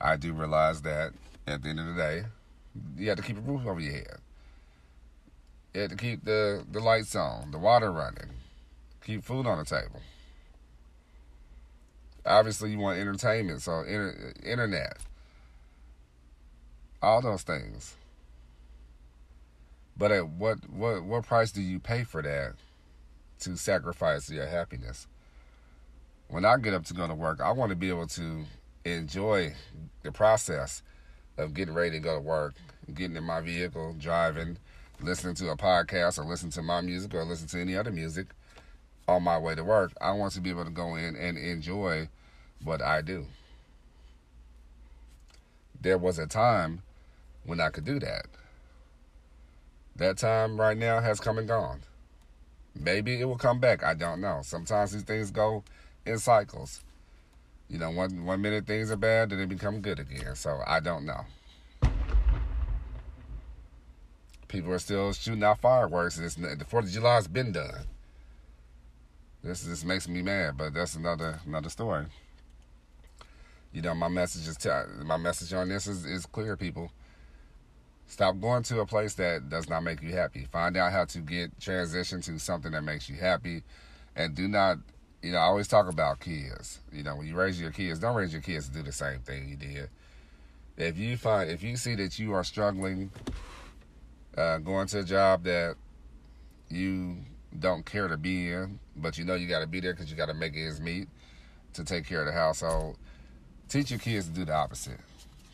I 0.00 0.16
do 0.16 0.32
realize 0.32 0.82
that 0.82 1.12
at 1.46 1.62
the 1.62 1.68
end 1.68 1.80
of 1.80 1.86
the 1.86 1.94
day, 1.94 2.24
you 2.96 3.08
have 3.08 3.18
to 3.18 3.22
keep 3.22 3.38
a 3.38 3.40
roof 3.40 3.66
over 3.66 3.80
your 3.80 3.92
head. 3.92 4.18
You 5.74 5.82
have 5.82 5.90
to 5.90 5.96
keep 5.96 6.24
the, 6.24 6.64
the 6.70 6.80
lights 6.80 7.14
on, 7.14 7.50
the 7.50 7.58
water 7.58 7.92
running, 7.92 8.30
keep 9.04 9.24
food 9.24 9.46
on 9.46 9.58
the 9.58 9.64
table. 9.64 10.00
Obviously, 12.24 12.72
you 12.72 12.78
want 12.78 12.98
entertainment, 12.98 13.62
so 13.62 13.80
inter- 13.80 14.34
internet, 14.44 14.98
all 17.00 17.22
those 17.22 17.42
things. 17.42 17.96
But 19.96 20.12
at 20.12 20.28
what 20.28 20.58
what 20.70 21.02
what 21.04 21.26
price 21.26 21.50
do 21.50 21.60
you 21.60 21.80
pay 21.80 22.04
for 22.04 22.22
that 22.22 22.54
to 23.40 23.56
sacrifice 23.56 24.30
your 24.30 24.46
happiness? 24.46 25.06
When 26.28 26.44
I 26.44 26.56
get 26.58 26.74
up 26.74 26.84
to 26.86 26.94
go 26.94 27.08
to 27.08 27.14
work, 27.14 27.40
I 27.40 27.50
want 27.52 27.70
to 27.70 27.76
be 27.76 27.88
able 27.88 28.06
to 28.08 28.44
enjoy 28.84 29.54
the 30.02 30.12
process 30.12 30.82
of 31.38 31.54
getting 31.54 31.74
ready 31.74 31.92
to 31.92 31.98
go 32.00 32.14
to 32.16 32.20
work, 32.20 32.54
getting 32.94 33.16
in 33.16 33.24
my 33.24 33.40
vehicle, 33.40 33.94
driving, 33.98 34.58
listening 35.00 35.34
to 35.36 35.50
a 35.50 35.56
podcast 35.56 36.18
or 36.18 36.24
listening 36.24 36.52
to 36.52 36.62
my 36.62 36.80
music 36.80 37.14
or 37.14 37.24
listening 37.24 37.48
to 37.48 37.60
any 37.60 37.76
other 37.76 37.90
music 37.90 38.26
on 39.06 39.22
my 39.22 39.38
way 39.38 39.54
to 39.54 39.64
work. 39.64 39.92
I 40.00 40.12
want 40.12 40.32
to 40.34 40.40
be 40.40 40.50
able 40.50 40.64
to 40.64 40.70
go 40.70 40.96
in 40.96 41.16
and 41.16 41.38
enjoy 41.38 42.08
what 42.62 42.82
I 42.82 43.00
do. 43.00 43.26
There 45.80 45.98
was 45.98 46.18
a 46.18 46.26
time 46.26 46.82
when 47.44 47.60
I 47.60 47.70
could 47.70 47.84
do 47.84 47.98
that. 48.00 48.26
That 49.96 50.18
time 50.18 50.60
right 50.60 50.76
now 50.76 51.00
has 51.00 51.20
come 51.20 51.38
and 51.38 51.48
gone. 51.48 51.80
Maybe 52.74 53.20
it 53.20 53.24
will 53.24 53.38
come 53.38 53.58
back. 53.58 53.82
I 53.82 53.94
don't 53.94 54.20
know. 54.20 54.40
Sometimes 54.42 54.92
these 54.92 55.02
things 55.02 55.30
go 55.30 55.64
in 56.04 56.18
cycles. 56.18 56.84
You 57.68 57.78
know, 57.78 57.90
one 57.90 58.24
one 58.24 58.40
minute 58.40 58.66
things 58.66 58.90
are 58.90 58.96
bad, 58.96 59.30
then 59.30 59.38
they 59.38 59.44
become 59.44 59.80
good 59.80 59.98
again. 59.98 60.34
So 60.34 60.60
I 60.66 60.80
don't 60.80 61.04
know. 61.04 61.24
People 64.48 64.72
are 64.72 64.78
still 64.78 65.12
shooting 65.12 65.44
out 65.44 65.60
fireworks, 65.60 66.18
it's, 66.18 66.36
the 66.36 66.64
Fourth 66.66 66.86
of 66.86 66.90
July 66.90 67.16
has 67.16 67.28
been 67.28 67.52
done. 67.52 67.84
This 69.42 69.64
just 69.64 69.84
makes 69.84 70.08
me 70.08 70.22
mad, 70.22 70.56
but 70.56 70.72
that's 70.72 70.94
another 70.94 71.40
another 71.46 71.68
story. 71.68 72.06
You 73.72 73.82
know, 73.82 73.94
my 73.94 74.08
message 74.08 74.48
is 74.48 74.56
t- 74.56 74.70
my 75.04 75.18
message 75.18 75.52
on 75.52 75.68
this 75.68 75.86
is, 75.86 76.06
is 76.06 76.26
clear, 76.26 76.56
people. 76.56 76.90
Stop 78.06 78.40
going 78.40 78.62
to 78.64 78.80
a 78.80 78.86
place 78.86 79.14
that 79.14 79.50
does 79.50 79.68
not 79.68 79.82
make 79.82 80.02
you 80.02 80.12
happy. 80.12 80.46
Find 80.50 80.76
out 80.78 80.92
how 80.92 81.04
to 81.04 81.18
get 81.18 81.60
transition 81.60 82.22
to 82.22 82.38
something 82.38 82.72
that 82.72 82.82
makes 82.82 83.10
you 83.10 83.16
happy, 83.16 83.62
and 84.16 84.34
do 84.34 84.48
not. 84.48 84.78
You 85.22 85.32
know, 85.32 85.38
I 85.38 85.42
always 85.42 85.66
talk 85.66 85.88
about 85.88 86.20
kids. 86.20 86.78
You 86.92 87.02
know, 87.02 87.16
when 87.16 87.26
you 87.26 87.34
raise 87.34 87.60
your 87.60 87.72
kids, 87.72 87.98
don't 87.98 88.14
raise 88.14 88.32
your 88.32 88.42
kids 88.42 88.68
to 88.68 88.74
do 88.74 88.82
the 88.82 88.92
same 88.92 89.18
thing 89.20 89.48
you 89.48 89.56
did. 89.56 89.88
If 90.76 90.96
you 90.96 91.16
find, 91.16 91.50
if 91.50 91.62
you 91.62 91.76
see 91.76 91.96
that 91.96 92.18
you 92.20 92.34
are 92.34 92.44
struggling, 92.44 93.10
uh, 94.36 94.58
going 94.58 94.86
to 94.88 95.00
a 95.00 95.02
job 95.02 95.42
that 95.42 95.74
you 96.68 97.16
don't 97.58 97.84
care 97.84 98.06
to 98.06 98.16
be 98.16 98.52
in, 98.52 98.78
but 98.96 99.18
you 99.18 99.24
know 99.24 99.34
you 99.34 99.48
got 99.48 99.60
to 99.60 99.66
be 99.66 99.80
there 99.80 99.92
because 99.92 100.08
you 100.08 100.16
got 100.16 100.26
to 100.26 100.34
make 100.34 100.56
ends 100.56 100.80
meet 100.80 101.08
to 101.72 101.82
take 101.82 102.06
care 102.06 102.20
of 102.20 102.26
the 102.26 102.32
household. 102.32 102.96
Teach 103.68 103.90
your 103.90 103.98
kids 103.98 104.26
to 104.28 104.32
do 104.32 104.44
the 104.44 104.54
opposite. 104.54 105.00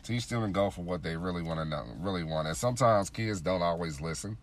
Teach 0.03 0.27
them 0.27 0.43
to 0.43 0.49
go 0.49 0.69
for 0.69 0.81
what 0.81 1.01
they 1.01 1.17
really 1.17 1.41
want 1.41 1.59
to 1.59 1.65
know, 1.65 1.85
really 1.99 2.23
want. 2.23 2.47
And 2.47 2.55
sometimes 2.55 3.09
kids 3.09 3.41
don't 3.41 3.63
always 3.63 3.99
listen, 3.99 4.37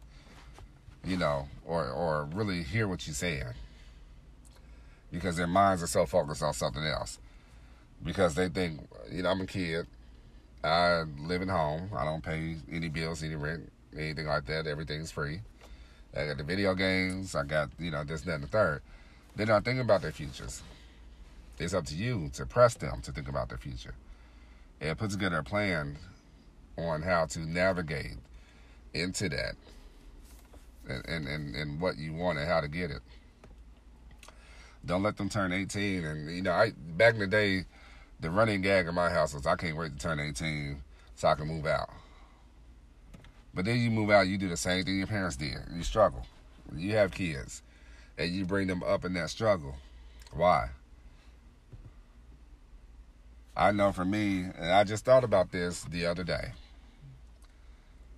you 1.04 1.16
know, 1.16 1.46
or 1.64 1.88
or 1.90 2.28
really 2.34 2.64
hear 2.64 2.88
what 2.88 3.06
you're 3.06 3.14
saying 3.14 3.54
because 5.12 5.36
their 5.36 5.46
minds 5.46 5.82
are 5.82 5.86
so 5.86 6.06
focused 6.06 6.42
on 6.42 6.54
something 6.54 6.84
else. 6.84 7.18
Because 8.02 8.34
they 8.34 8.48
think, 8.48 8.80
you 9.10 9.22
know, 9.22 9.30
I'm 9.30 9.42
a 9.42 9.46
kid. 9.46 9.86
I 10.64 11.04
live 11.20 11.42
at 11.42 11.48
home. 11.48 11.90
I 11.96 12.04
don't 12.04 12.24
pay 12.24 12.56
any 12.72 12.88
bills, 12.88 13.22
any 13.22 13.36
rent, 13.36 13.70
anything 13.96 14.26
like 14.26 14.46
that. 14.46 14.66
Everything's 14.66 15.10
free. 15.10 15.40
I 16.16 16.26
got 16.26 16.38
the 16.38 16.44
video 16.44 16.74
games. 16.74 17.34
I 17.34 17.44
got, 17.44 17.70
you 17.78 17.90
know, 17.90 18.02
this, 18.04 18.22
that, 18.22 18.34
and 18.34 18.44
the 18.44 18.48
third. 18.48 18.82
They're 19.36 19.46
not 19.46 19.64
thinking 19.64 19.82
about 19.82 20.02
their 20.02 20.12
futures. 20.12 20.62
It's 21.58 21.74
up 21.74 21.84
to 21.86 21.94
you 21.94 22.30
to 22.34 22.46
press 22.46 22.74
them 22.74 23.02
to 23.02 23.12
think 23.12 23.28
about 23.28 23.48
their 23.48 23.58
future 23.58 23.94
and 24.80 24.98
put 24.98 25.10
together 25.10 25.38
a 25.38 25.44
plan 25.44 25.96
on 26.76 27.02
how 27.02 27.26
to 27.26 27.40
navigate 27.40 28.16
into 28.94 29.28
that 29.28 29.54
and, 30.88 31.06
and, 31.06 31.28
and, 31.28 31.54
and 31.54 31.80
what 31.80 31.98
you 31.98 32.12
want 32.12 32.38
and 32.38 32.48
how 32.48 32.60
to 32.60 32.68
get 32.68 32.90
it. 32.90 33.00
Don't 34.84 35.02
let 35.02 35.16
them 35.16 35.28
turn 35.28 35.52
18. 35.52 36.04
And, 36.04 36.34
you 36.34 36.42
know, 36.42 36.52
I 36.52 36.72
back 36.96 37.14
in 37.14 37.20
the 37.20 37.26
day, 37.26 37.64
the 38.20 38.30
running 38.30 38.62
gag 38.62 38.86
in 38.86 38.94
my 38.94 39.10
house 39.10 39.34
was 39.34 39.46
I 39.46 39.56
can't 39.56 39.76
wait 39.76 39.92
to 39.92 39.98
turn 39.98 40.20
18 40.20 40.82
so 41.16 41.28
I 41.28 41.34
can 41.34 41.46
move 41.46 41.66
out. 41.66 41.90
But 43.54 43.64
then 43.64 43.80
you 43.80 43.90
move 43.90 44.10
out, 44.10 44.28
you 44.28 44.38
do 44.38 44.48
the 44.48 44.56
same 44.56 44.84
thing 44.84 44.98
your 44.98 45.06
parents 45.06 45.36
did. 45.36 45.58
You 45.72 45.82
struggle. 45.82 46.26
You 46.74 46.92
have 46.96 47.12
kids, 47.12 47.62
and 48.16 48.30
you 48.30 48.46
bring 48.46 48.66
them 48.66 48.82
up 48.82 49.04
in 49.04 49.12
that 49.14 49.30
struggle. 49.30 49.76
Why? 50.32 50.70
I 53.54 53.72
know 53.72 53.92
for 53.92 54.06
me, 54.06 54.44
and 54.56 54.72
I 54.72 54.84
just 54.84 55.04
thought 55.04 55.24
about 55.24 55.52
this 55.52 55.82
the 55.82 56.06
other 56.06 56.24
day. 56.24 56.52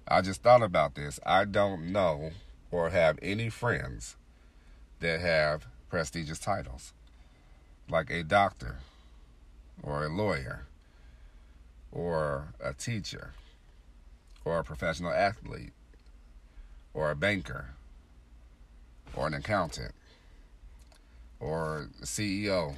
I 0.06 0.20
just 0.20 0.42
thought 0.42 0.62
about 0.62 0.94
this. 0.94 1.18
I 1.26 1.44
don't 1.44 1.90
know 1.90 2.30
or 2.70 2.90
have 2.90 3.18
any 3.20 3.48
friends 3.48 4.16
that 5.00 5.20
have 5.20 5.66
prestigious 5.94 6.40
titles, 6.40 6.92
like 7.88 8.10
a 8.10 8.24
doctor, 8.24 8.78
or 9.80 10.04
a 10.04 10.08
lawyer, 10.08 10.66
or 11.92 12.48
a 12.60 12.74
teacher, 12.74 13.30
or 14.44 14.58
a 14.58 14.64
professional 14.64 15.12
athlete, 15.12 15.72
or 16.94 17.12
a 17.12 17.14
banker, 17.14 17.76
or 19.14 19.28
an 19.28 19.34
accountant, 19.34 19.94
or 21.38 21.88
CEO 22.02 22.74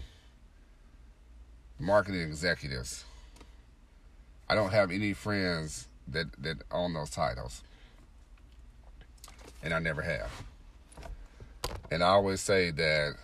marketing 1.79 2.21
executives. 2.21 3.07
I 4.47 4.55
don't 4.55 4.73
have 4.73 4.91
any 4.91 5.15
friends 5.15 5.89
that 6.07 6.27
that 6.37 6.59
own 6.71 6.93
those 6.93 7.09
titles, 7.09 7.63
and 9.63 9.73
I 9.73 9.79
never 9.79 10.03
have. 10.03 10.31
And 11.91 12.03
I 12.03 12.09
always 12.09 12.41
say 12.41 12.71
that 12.73 13.15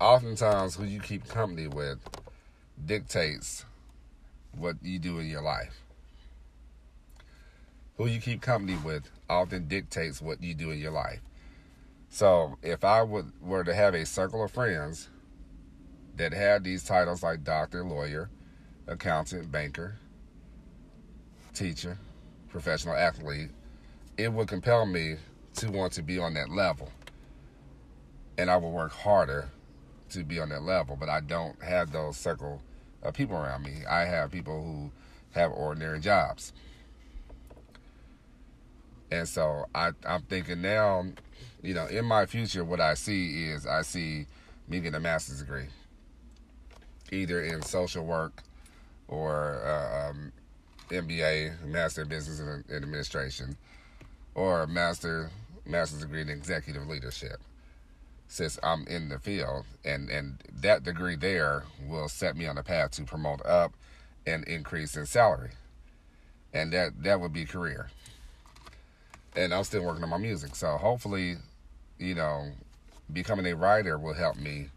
oftentimes 0.00 0.76
who 0.76 0.84
you 0.84 1.00
keep 1.00 1.28
company 1.28 1.66
with 1.66 1.98
dictates 2.84 3.64
what 4.56 4.76
you 4.82 4.98
do 4.98 5.18
in 5.18 5.28
your 5.28 5.42
life. 5.42 5.82
Who 7.96 8.06
you 8.06 8.20
keep 8.20 8.40
company 8.40 8.76
with 8.84 9.10
often 9.28 9.68
dictates 9.68 10.20
what 10.20 10.42
you 10.42 10.54
do 10.54 10.70
in 10.70 10.78
your 10.78 10.90
life. 10.90 11.20
So 12.08 12.58
if 12.62 12.84
I 12.84 13.02
would 13.02 13.32
were 13.40 13.64
to 13.64 13.74
have 13.74 13.94
a 13.94 14.06
circle 14.06 14.42
of 14.44 14.50
friends 14.50 15.08
that 16.16 16.32
had 16.32 16.64
these 16.64 16.84
titles 16.84 17.22
like 17.22 17.44
doctor, 17.44 17.84
lawyer, 17.84 18.30
accountant, 18.86 19.50
banker, 19.50 19.96
teacher, 21.52 21.98
professional 22.48 22.94
athlete, 22.94 23.50
it 24.16 24.32
would 24.32 24.48
compel 24.48 24.86
me 24.86 25.16
to 25.56 25.70
want 25.70 25.92
to 25.94 26.02
be 26.02 26.18
on 26.18 26.34
that 26.34 26.50
level. 26.50 26.90
And 28.36 28.50
I 28.50 28.56
will 28.56 28.72
work 28.72 28.92
harder 28.92 29.48
to 30.10 30.24
be 30.24 30.40
on 30.40 30.48
that 30.50 30.62
level, 30.62 30.96
but 30.98 31.08
I 31.08 31.20
don't 31.20 31.62
have 31.62 31.92
those 31.92 32.16
circle 32.16 32.60
of 33.02 33.14
people 33.14 33.36
around 33.36 33.62
me. 33.62 33.84
I 33.88 34.04
have 34.04 34.30
people 34.30 34.62
who 34.62 34.90
have 35.38 35.52
ordinary 35.52 36.00
jobs. 36.00 36.52
And 39.10 39.28
so 39.28 39.66
I, 39.74 39.90
I'm 40.06 40.22
thinking 40.22 40.62
now, 40.62 41.06
you 41.62 41.74
know, 41.74 41.86
in 41.86 42.04
my 42.04 42.26
future, 42.26 42.64
what 42.64 42.80
I 42.80 42.94
see 42.94 43.44
is 43.46 43.66
I 43.66 43.82
see 43.82 44.26
me 44.68 44.80
getting 44.80 44.94
a 44.94 45.00
master's 45.00 45.40
degree 45.40 45.66
either 47.12 47.42
in 47.42 47.62
social 47.62 48.04
work 48.04 48.42
or 49.08 49.62
uh, 49.64 50.10
um, 50.10 50.32
MBA, 50.88 51.64
Master 51.64 52.02
in 52.02 52.08
Business 52.08 52.40
and 52.40 52.64
Administration, 52.70 53.56
or 54.34 54.66
master 54.66 55.30
master's 55.66 56.00
degree 56.00 56.22
in 56.22 56.28
executive 56.28 56.86
leadership. 56.86 57.40
Since 58.28 58.58
I'm 58.62 58.86
in 58.86 59.08
the 59.10 59.18
field, 59.18 59.66
and 59.84 60.10
and 60.10 60.42
that 60.52 60.82
degree 60.84 61.16
there 61.16 61.64
will 61.86 62.08
set 62.08 62.36
me 62.36 62.46
on 62.46 62.56
the 62.56 62.62
path 62.62 62.92
to 62.92 63.04
promote 63.04 63.44
up 63.46 63.74
and 64.26 64.44
increase 64.44 64.96
in 64.96 65.06
salary, 65.06 65.50
and 66.52 66.72
that 66.72 67.02
that 67.04 67.20
would 67.20 67.32
be 67.32 67.44
career. 67.44 67.90
and 69.36 69.52
I'm 69.54 69.64
still 69.64 69.84
working 69.84 70.02
on 70.04 70.10
my 70.10 70.18
music. 70.18 70.54
So 70.56 70.76
hopefully, 70.76 71.36
you 71.98 72.14
know, 72.14 72.52
becoming 73.12 73.46
a 73.46 73.54
writer 73.56 73.98
will 73.98 74.14
help 74.14 74.36
me. 74.36 74.68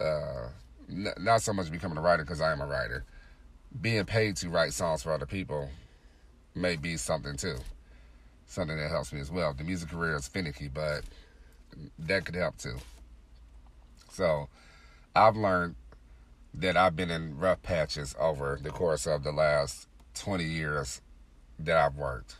Uh, 0.00 0.48
n- 0.90 1.14
not 1.18 1.42
so 1.42 1.52
much 1.52 1.70
becoming 1.70 1.98
a 1.98 2.00
writer 2.00 2.24
because 2.24 2.40
I 2.40 2.52
am 2.52 2.60
a 2.60 2.66
writer. 2.66 3.04
Being 3.80 4.04
paid 4.04 4.36
to 4.36 4.48
write 4.48 4.72
songs 4.72 5.02
for 5.02 5.12
other 5.12 5.26
people 5.26 5.70
may 6.54 6.76
be 6.76 6.96
something 6.96 7.36
too, 7.36 7.58
something 8.46 8.76
that 8.76 8.90
helps 8.90 9.12
me 9.12 9.20
as 9.20 9.30
well. 9.30 9.54
The 9.54 9.64
music 9.64 9.90
career 9.90 10.16
is 10.16 10.28
finicky, 10.28 10.68
but 10.68 11.02
that 11.98 12.24
could 12.24 12.34
help 12.34 12.58
too. 12.58 12.76
So, 14.10 14.48
I've 15.16 15.36
learned 15.36 15.74
that 16.54 16.76
I've 16.76 16.94
been 16.94 17.10
in 17.10 17.38
rough 17.38 17.62
patches 17.62 18.14
over 18.18 18.58
the 18.62 18.70
course 18.70 19.06
of 19.06 19.24
the 19.24 19.32
last 19.32 19.88
20 20.14 20.44
years 20.44 21.00
that 21.58 21.76
I've 21.76 21.96
worked. 21.96 22.36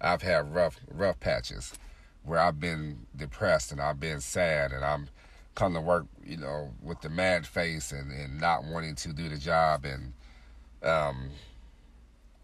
I've 0.00 0.22
had 0.22 0.54
rough 0.54 0.78
rough 0.90 1.18
patches 1.20 1.74
where 2.22 2.38
I've 2.38 2.60
been 2.60 3.06
depressed 3.16 3.72
and 3.72 3.80
I've 3.80 4.00
been 4.00 4.20
sad 4.20 4.72
and 4.72 4.84
I'm 4.84 5.08
come 5.54 5.74
to 5.74 5.80
work, 5.80 6.06
you 6.24 6.36
know, 6.36 6.72
with 6.82 7.00
the 7.00 7.08
mad 7.08 7.46
face 7.46 7.90
and, 7.90 8.12
and 8.12 8.40
not 8.40 8.64
wanting 8.64 8.94
to 8.94 9.12
do 9.12 9.28
the 9.28 9.36
job 9.36 9.84
and 9.84 10.12
um, 10.88 11.30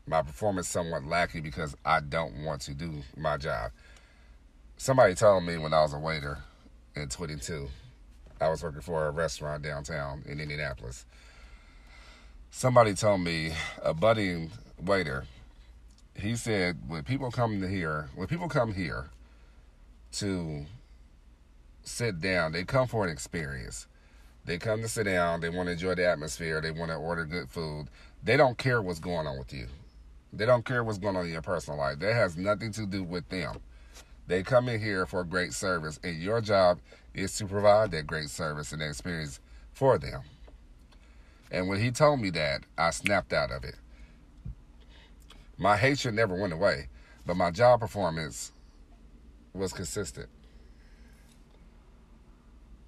my 0.06 0.22
performance 0.22 0.68
somewhat 0.68 1.04
lacking 1.04 1.42
because 1.42 1.76
I 1.84 2.00
don't 2.00 2.44
want 2.44 2.60
to 2.62 2.74
do 2.74 3.02
my 3.16 3.36
job. 3.36 3.72
Somebody 4.76 5.14
told 5.14 5.44
me 5.44 5.56
when 5.56 5.72
I 5.72 5.82
was 5.82 5.94
a 5.94 5.98
waiter 5.98 6.38
in 6.94 7.08
22, 7.08 7.68
I 8.40 8.48
was 8.48 8.62
working 8.62 8.82
for 8.82 9.06
a 9.06 9.10
restaurant 9.10 9.62
downtown 9.62 10.22
in 10.26 10.40
Indianapolis. 10.40 11.06
Somebody 12.50 12.94
told 12.94 13.20
me 13.20 13.52
a 13.82 13.94
budding 13.94 14.50
waiter 14.82 15.24
he 16.16 16.36
said 16.36 16.78
when 16.86 17.02
people 17.02 17.30
come 17.30 17.60
to 17.60 17.68
here, 17.68 18.08
when 18.14 18.28
people 18.28 18.48
come 18.48 18.72
here 18.72 19.10
to 20.12 20.64
sit 21.82 22.20
down, 22.20 22.52
they 22.52 22.64
come 22.64 22.86
for 22.86 23.04
an 23.04 23.10
experience. 23.10 23.86
They 24.44 24.58
come 24.58 24.82
to 24.82 24.88
sit 24.88 25.04
down, 25.04 25.40
they 25.40 25.48
want 25.48 25.66
to 25.66 25.72
enjoy 25.72 25.94
the 25.94 26.06
atmosphere, 26.06 26.60
they 26.60 26.70
want 26.70 26.90
to 26.90 26.96
order 26.96 27.24
good 27.24 27.48
food. 27.48 27.86
They 28.22 28.36
don't 28.36 28.58
care 28.58 28.80
what's 28.80 29.00
going 29.00 29.26
on 29.26 29.38
with 29.38 29.52
you. 29.52 29.66
They 30.36 30.46
don't 30.46 30.64
care 30.64 30.82
what's 30.82 30.98
going 30.98 31.16
on 31.16 31.26
in 31.26 31.32
your 31.32 31.42
personal 31.42 31.78
life. 31.78 32.00
That 32.00 32.14
has 32.14 32.36
nothing 32.36 32.72
to 32.72 32.86
do 32.86 33.04
with 33.04 33.28
them. 33.28 33.60
They 34.26 34.42
come 34.42 34.68
in 34.68 34.80
here 34.80 35.06
for 35.06 35.22
great 35.22 35.52
service, 35.52 36.00
and 36.02 36.20
your 36.20 36.40
job 36.40 36.80
is 37.14 37.36
to 37.38 37.46
provide 37.46 37.90
that 37.92 38.06
great 38.06 38.30
service 38.30 38.72
and 38.72 38.82
experience 38.82 39.40
for 39.72 39.98
them. 39.98 40.22
And 41.50 41.68
when 41.68 41.80
he 41.80 41.90
told 41.90 42.20
me 42.20 42.30
that, 42.30 42.62
I 42.76 42.90
snapped 42.90 43.32
out 43.32 43.50
of 43.50 43.64
it. 43.64 43.76
My 45.56 45.76
hatred 45.76 46.14
never 46.14 46.34
went 46.34 46.52
away, 46.52 46.88
but 47.26 47.36
my 47.36 47.50
job 47.50 47.80
performance 47.80 48.50
was 49.52 49.72
consistent. 49.72 50.28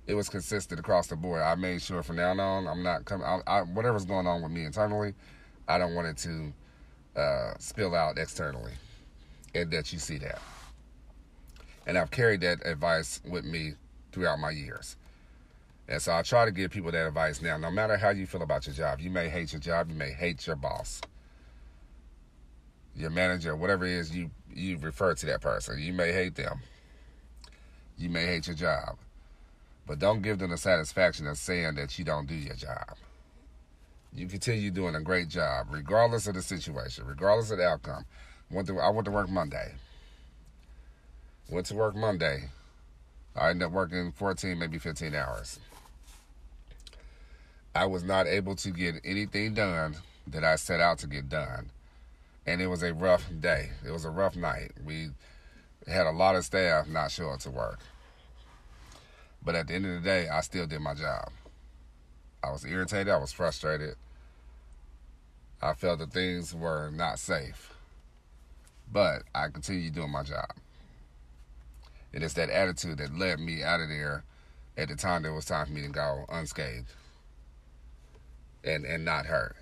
It 0.07 0.15
was 0.15 0.29
consistent 0.29 0.81
across 0.81 1.07
the 1.09 1.17
board. 1.17 1.43
I 1.43 1.55
made 1.55 1.83
sure 1.83 2.03
from 2.03 2.17
now 2.17 2.31
on, 2.31 2.67
I'm 2.67 2.83
not 2.83 3.05
coming. 3.05 3.27
I, 3.27 3.41
I, 3.47 3.61
whatever's 3.63 4.05
going 4.05 4.27
on 4.27 4.43
with 4.43 4.51
me 4.51 4.65
internally, 4.65 5.15
I 5.69 5.79
don't 5.79 5.95
want 5.95 6.09
it 6.09 6.17
to 6.19 6.53
uh, 7.17 7.55
spill 7.59 7.95
out 7.95 8.19
externally, 8.19 8.73
and 9.55 9.71
that 9.71 9.93
you 9.93 9.99
see 9.99 10.19
that. 10.19 10.41
And 11.87 11.97
I've 11.97 12.11
carried 12.11 12.41
that 12.43 12.67
advice 12.67 13.21
with 13.29 13.45
me 13.45 13.75
throughout 14.13 14.39
my 14.39 14.51
years. 14.51 14.97
And 15.89 16.03
so 16.03 16.13
I 16.13 16.23
try 16.23 16.45
to 16.45 16.51
give 16.51 16.73
people 16.73 16.91
that 16.91 17.07
advice 17.07 17.41
now. 17.41 17.57
No 17.57 17.71
matter 17.71 17.97
how 17.97 18.11
you 18.11 18.27
feel 18.27 18.43
about 18.43 18.67
your 18.67 18.75
job, 18.75 19.01
you 19.01 19.09
may 19.09 19.29
hate 19.29 19.53
your 19.53 19.61
job, 19.61 19.89
you 19.89 19.95
may 19.95 20.11
hate 20.11 20.47
your 20.47 20.57
boss 20.57 21.01
your 22.97 23.11
manager, 23.11 23.55
whatever 23.55 23.85
it 23.85 23.93
is 23.93 24.17
you 24.17 24.31
you 24.55 24.79
refer 24.79 25.15
to 25.15 25.27
that 25.27 25.43
person. 25.43 25.79
You 25.79 25.93
may 25.93 26.13
hate 26.13 26.35
them. 26.35 26.61
You 27.99 28.09
may 28.09 28.25
hate 28.25 28.47
your 28.47 28.57
job. 28.57 28.97
But 29.87 29.99
don't 29.99 30.23
give 30.23 30.39
them 30.39 30.51
the 30.51 30.57
satisfaction 30.57 31.27
of 31.27 31.37
saying 31.37 31.75
that 31.75 31.99
you 31.99 32.07
don't 32.07 32.27
do 32.27 32.35
your 32.35 32.55
job. 32.55 32.97
You 34.17 34.27
continue 34.27 34.71
doing 34.71 34.95
a 34.95 35.01
great 35.01 35.29
job, 35.29 35.67
regardless 35.71 36.27
of 36.27 36.35
the 36.35 36.43
situation, 36.43 37.07
regardless 37.07 37.51
of 37.51 37.59
the 37.59 37.67
outcome. 37.67 38.07
Went 38.51 38.67
to, 38.69 38.79
I 38.81 38.89
went 38.89 39.05
to 39.05 39.11
work 39.11 39.29
Monday. 39.29 39.75
Went 41.51 41.67
to 41.67 41.75
work 41.75 41.95
Monday. 41.95 42.51
I 43.37 43.51
ended 43.51 43.67
up 43.67 43.73
working 43.73 44.13
14, 44.13 44.59
maybe 44.59 44.79
15 44.79 45.15
hours. 45.15 45.61
I 47.75 47.85
was 47.85 48.03
not 48.03 48.27
able 48.27 48.57
to 48.57 48.71
get 48.71 48.95
anything 49.05 49.53
done 49.53 49.97
that 50.27 50.43
I 50.43 50.57
set 50.57 50.81
out 50.81 50.99
to 51.01 51.07
get 51.07 51.29
done 51.29 51.71
and 52.47 52.63
it 52.63 52.69
was 52.69 52.83
a 52.83 52.95
rough 52.95 53.29
day. 53.41 53.71
It 53.85 53.91
was 53.91 54.05
a 54.05 54.11
rough 54.11 54.37
night. 54.37 54.73
We 54.85 55.09
had 55.87 56.07
a 56.07 56.13
lot 56.13 56.37
of 56.37 56.45
staff 56.45 56.89
not 56.89 57.11
show 57.11 57.31
up 57.31 57.41
to 57.41 57.51
work. 57.51 57.81
But 59.45 59.57
at 59.57 59.67
the 59.67 59.75
end 59.75 59.87
of 59.87 59.95
the 59.95 60.01
day, 60.01 60.29
I 60.29 60.41
still 60.41 60.67
did 60.67 60.81
my 60.81 60.95
job. 60.95 61.31
I 62.43 62.51
was 62.51 62.65
irritated, 62.65 63.09
I 63.09 63.19
was 63.19 63.33
frustrated. 63.33 63.97
I 65.63 65.75
felt 65.75 65.99
that 66.01 66.13
things 66.13 66.55
were 66.55 66.91
not 66.91 67.19
safe. 67.19 67.73
But 68.93 69.23
I 69.35 69.49
continued 69.49 69.95
doing 69.95 70.11
my 70.11 70.23
job. 70.23 70.51
And 72.13 72.23
it's 72.23 72.35
that 72.35 72.51
attitude 72.51 72.99
that 72.99 73.17
led 73.17 73.41
me 73.41 73.63
out 73.63 73.81
of 73.81 73.89
there 73.89 74.25
at 74.77 74.89
the 74.89 74.97
time 74.97 75.23
that 75.23 75.31
it 75.31 75.35
was 75.35 75.45
time 75.45 75.67
for 75.67 75.73
me 75.73 75.83
to 75.83 75.89
go 75.89 76.25
unscathed 76.29 76.93
and, 78.65 78.85
and 78.85 79.05
not 79.05 79.27
hurt. 79.27 79.57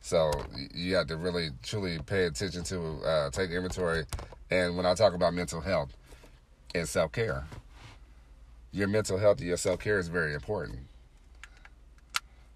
So 0.00 0.30
you 0.74 0.94
have 0.96 1.06
to 1.08 1.16
really 1.16 1.50
truly 1.62 1.98
pay 1.98 2.24
attention 2.24 2.64
to 2.64 3.00
uh, 3.04 3.30
take 3.30 3.50
inventory. 3.50 4.04
And 4.50 4.76
when 4.76 4.86
I 4.86 4.94
talk 4.94 5.14
about 5.14 5.34
mental 5.34 5.60
health 5.60 5.96
and 6.74 6.88
self 6.88 7.12
care, 7.12 7.46
your 8.72 8.88
mental 8.88 9.18
health 9.18 9.38
and 9.38 9.46
your 9.46 9.56
self 9.56 9.80
care 9.80 9.98
is 9.98 10.08
very 10.08 10.34
important. 10.34 10.78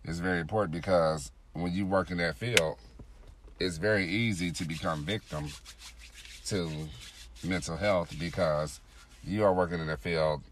It's 0.04 0.18
very 0.18 0.40
important 0.40 0.72
because 0.72 1.30
when 1.54 1.72
you 1.72 1.86
work 1.86 2.10
in 2.10 2.18
that 2.18 2.36
field, 2.36 2.76
it's 3.58 3.78
very 3.78 4.06
easy 4.06 4.50
to 4.50 4.64
become 4.64 5.04
victim 5.04 5.48
to 6.46 6.70
mental 7.42 7.76
health 7.76 8.14
because 8.18 8.80
you 9.24 9.44
are 9.44 9.54
working 9.54 9.80
in 9.80 9.88
a 9.88 9.96
field 9.96 10.42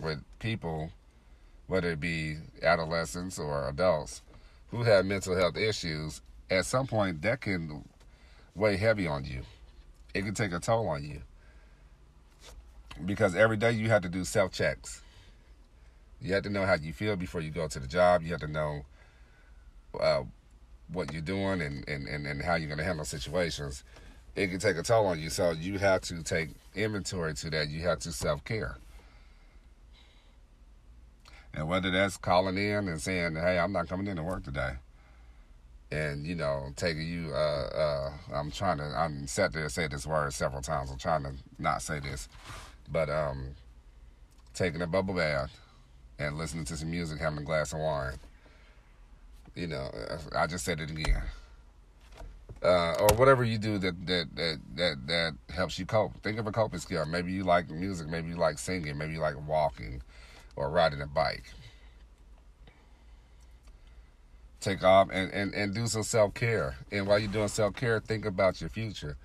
with 0.00 0.22
people, 0.38 0.90
whether 1.66 1.90
it 1.90 2.00
be 2.00 2.36
adolescents 2.62 3.38
or 3.38 3.68
adults, 3.68 4.22
who 4.70 4.82
have 4.82 5.04
mental 5.04 5.36
health 5.36 5.56
issues 5.56 6.20
at 6.50 6.66
some 6.66 6.86
point 6.86 7.22
that 7.22 7.40
can 7.40 7.84
weigh 8.54 8.76
heavy 8.76 9.06
on 9.06 9.24
you. 9.24 9.42
It 10.14 10.24
can 10.24 10.34
take 10.34 10.52
a 10.52 10.60
toll 10.60 10.88
on 10.88 11.04
you. 11.04 11.22
Because 13.04 13.34
every 13.34 13.56
day 13.56 13.72
you 13.72 13.88
have 13.88 14.02
to 14.02 14.08
do 14.08 14.24
self 14.24 14.52
checks. 14.52 15.02
You 16.20 16.34
have 16.34 16.42
to 16.42 16.50
know 16.50 16.66
how 16.66 16.74
you 16.74 16.92
feel 16.92 17.16
before 17.16 17.40
you 17.40 17.50
go 17.50 17.66
to 17.66 17.78
the 17.78 17.86
job. 17.86 18.22
You 18.22 18.32
have 18.32 18.40
to 18.40 18.48
know 18.48 18.84
uh, 19.98 20.24
what 20.92 21.12
you're 21.12 21.22
doing 21.22 21.60
and, 21.60 21.88
and, 21.88 22.06
and, 22.08 22.26
and 22.26 22.42
how 22.42 22.56
you're 22.56 22.68
going 22.68 22.78
to 22.78 22.84
handle 22.84 23.04
situations. 23.04 23.84
It 24.36 24.48
can 24.48 24.58
take 24.58 24.76
a 24.76 24.82
toll 24.82 25.06
on 25.06 25.20
you. 25.20 25.30
So 25.30 25.50
you 25.50 25.78
have 25.78 26.02
to 26.02 26.22
take 26.22 26.50
inventory 26.74 27.34
to 27.34 27.50
that. 27.50 27.68
You 27.68 27.80
have 27.82 27.98
to 28.00 28.12
self 28.12 28.44
care. 28.44 28.76
And 31.52 31.68
whether 31.68 31.90
that's 31.90 32.16
calling 32.16 32.56
in 32.56 32.88
and 32.88 33.00
saying, 33.00 33.34
hey, 33.34 33.58
I'm 33.58 33.72
not 33.72 33.88
coming 33.88 34.06
in 34.06 34.16
to 34.16 34.22
work 34.22 34.44
today 34.44 34.74
and 35.92 36.26
you 36.26 36.34
know 36.34 36.72
taking 36.76 37.06
you 37.06 37.32
uh 37.34 37.68
uh 37.74 38.10
i'm 38.34 38.50
trying 38.50 38.78
to 38.78 38.84
i'm 38.96 39.26
sat 39.26 39.52
there 39.52 39.64
to 39.64 39.70
say 39.70 39.88
this 39.88 40.06
word 40.06 40.32
several 40.32 40.62
times 40.62 40.90
i'm 40.90 40.98
trying 40.98 41.22
to 41.22 41.32
not 41.58 41.82
say 41.82 41.98
this 41.98 42.28
but 42.90 43.10
um 43.10 43.48
taking 44.54 44.82
a 44.82 44.86
bubble 44.86 45.14
bath 45.14 45.58
and 46.18 46.38
listening 46.38 46.64
to 46.64 46.76
some 46.76 46.90
music 46.90 47.18
having 47.18 47.40
a 47.40 47.42
glass 47.42 47.72
of 47.72 47.80
wine 47.80 48.14
you 49.54 49.66
know 49.66 49.90
i 50.36 50.46
just 50.46 50.64
said 50.64 50.80
it 50.80 50.90
again 50.90 51.22
uh, 52.62 52.92
or 53.00 53.08
whatever 53.16 53.42
you 53.42 53.56
do 53.56 53.78
that, 53.78 54.06
that 54.06 54.28
that 54.36 54.60
that 54.76 55.06
that 55.06 55.34
helps 55.54 55.78
you 55.78 55.86
cope. 55.86 56.12
Think 56.22 56.38
of 56.38 56.46
a 56.46 56.52
coping 56.52 56.78
skill. 56.78 57.06
Maybe 57.06 57.32
you 57.32 57.42
like 57.42 57.70
music. 57.70 58.06
Maybe 58.06 58.28
you 58.28 58.36
like 58.36 58.58
singing. 58.58 58.98
Maybe 58.98 59.14
you 59.14 59.20
like 59.20 59.34
walking, 59.48 60.02
or 60.56 60.68
riding 60.68 61.00
a 61.00 61.06
bike 61.06 61.44
take 64.60 64.84
off 64.84 65.08
and, 65.10 65.32
and, 65.32 65.54
and 65.54 65.74
do 65.74 65.86
some 65.86 66.02
self 66.02 66.34
care. 66.34 66.76
And 66.92 67.06
while 67.06 67.18
you're 67.18 67.32
doing 67.32 67.48
self 67.48 67.74
care, 67.74 67.98
think 68.00 68.24
about 68.24 68.60
your 68.60 68.70
future. 68.70 69.16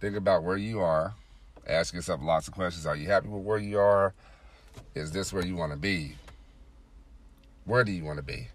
Think 0.00 0.16
about 0.16 0.42
where 0.42 0.56
you 0.56 0.80
are. 0.80 1.14
Ask 1.66 1.94
yourself 1.94 2.20
lots 2.22 2.48
of 2.48 2.54
questions. 2.54 2.86
Are 2.86 2.96
you 2.96 3.06
happy 3.06 3.28
with 3.28 3.44
where 3.44 3.58
you 3.58 3.78
are? 3.78 4.14
Is 4.94 5.12
this 5.12 5.32
where 5.32 5.44
you 5.44 5.54
want 5.54 5.72
to 5.72 5.78
be? 5.78 6.16
Where 7.64 7.84
do 7.84 7.92
you 7.92 8.04
want 8.04 8.16
to 8.16 8.24
be? 8.24 8.48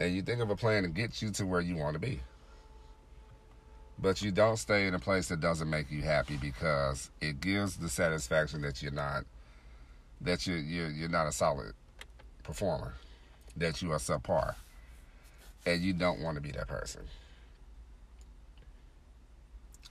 And 0.00 0.14
you 0.14 0.22
think 0.22 0.40
of 0.40 0.50
a 0.50 0.56
plan 0.56 0.82
to 0.82 0.88
get 0.88 1.22
you 1.22 1.30
to 1.32 1.46
where 1.46 1.60
you 1.60 1.76
want 1.76 1.94
to 1.94 2.00
be. 2.00 2.20
But 3.98 4.22
you 4.22 4.30
don't 4.30 4.56
stay 4.56 4.86
in 4.86 4.94
a 4.94 4.98
place 4.98 5.28
that 5.28 5.40
doesn't 5.40 5.68
make 5.68 5.90
you 5.90 6.00
happy 6.00 6.38
because 6.38 7.10
it 7.20 7.40
gives 7.40 7.76
the 7.76 7.88
satisfaction 7.88 8.62
that 8.62 8.82
you're 8.82 8.92
not 8.92 9.24
that 10.22 10.46
you 10.46 10.54
you 10.54 10.86
you're 10.86 11.08
not 11.08 11.26
a 11.26 11.32
solid 11.32 11.72
performer, 12.42 12.94
that 13.56 13.82
you 13.82 13.92
are 13.92 13.98
subpar 13.98 14.54
and 15.66 15.82
you 15.82 15.92
don't 15.92 16.20
want 16.20 16.36
to 16.36 16.40
be 16.40 16.50
that 16.52 16.66
person. 16.66 17.02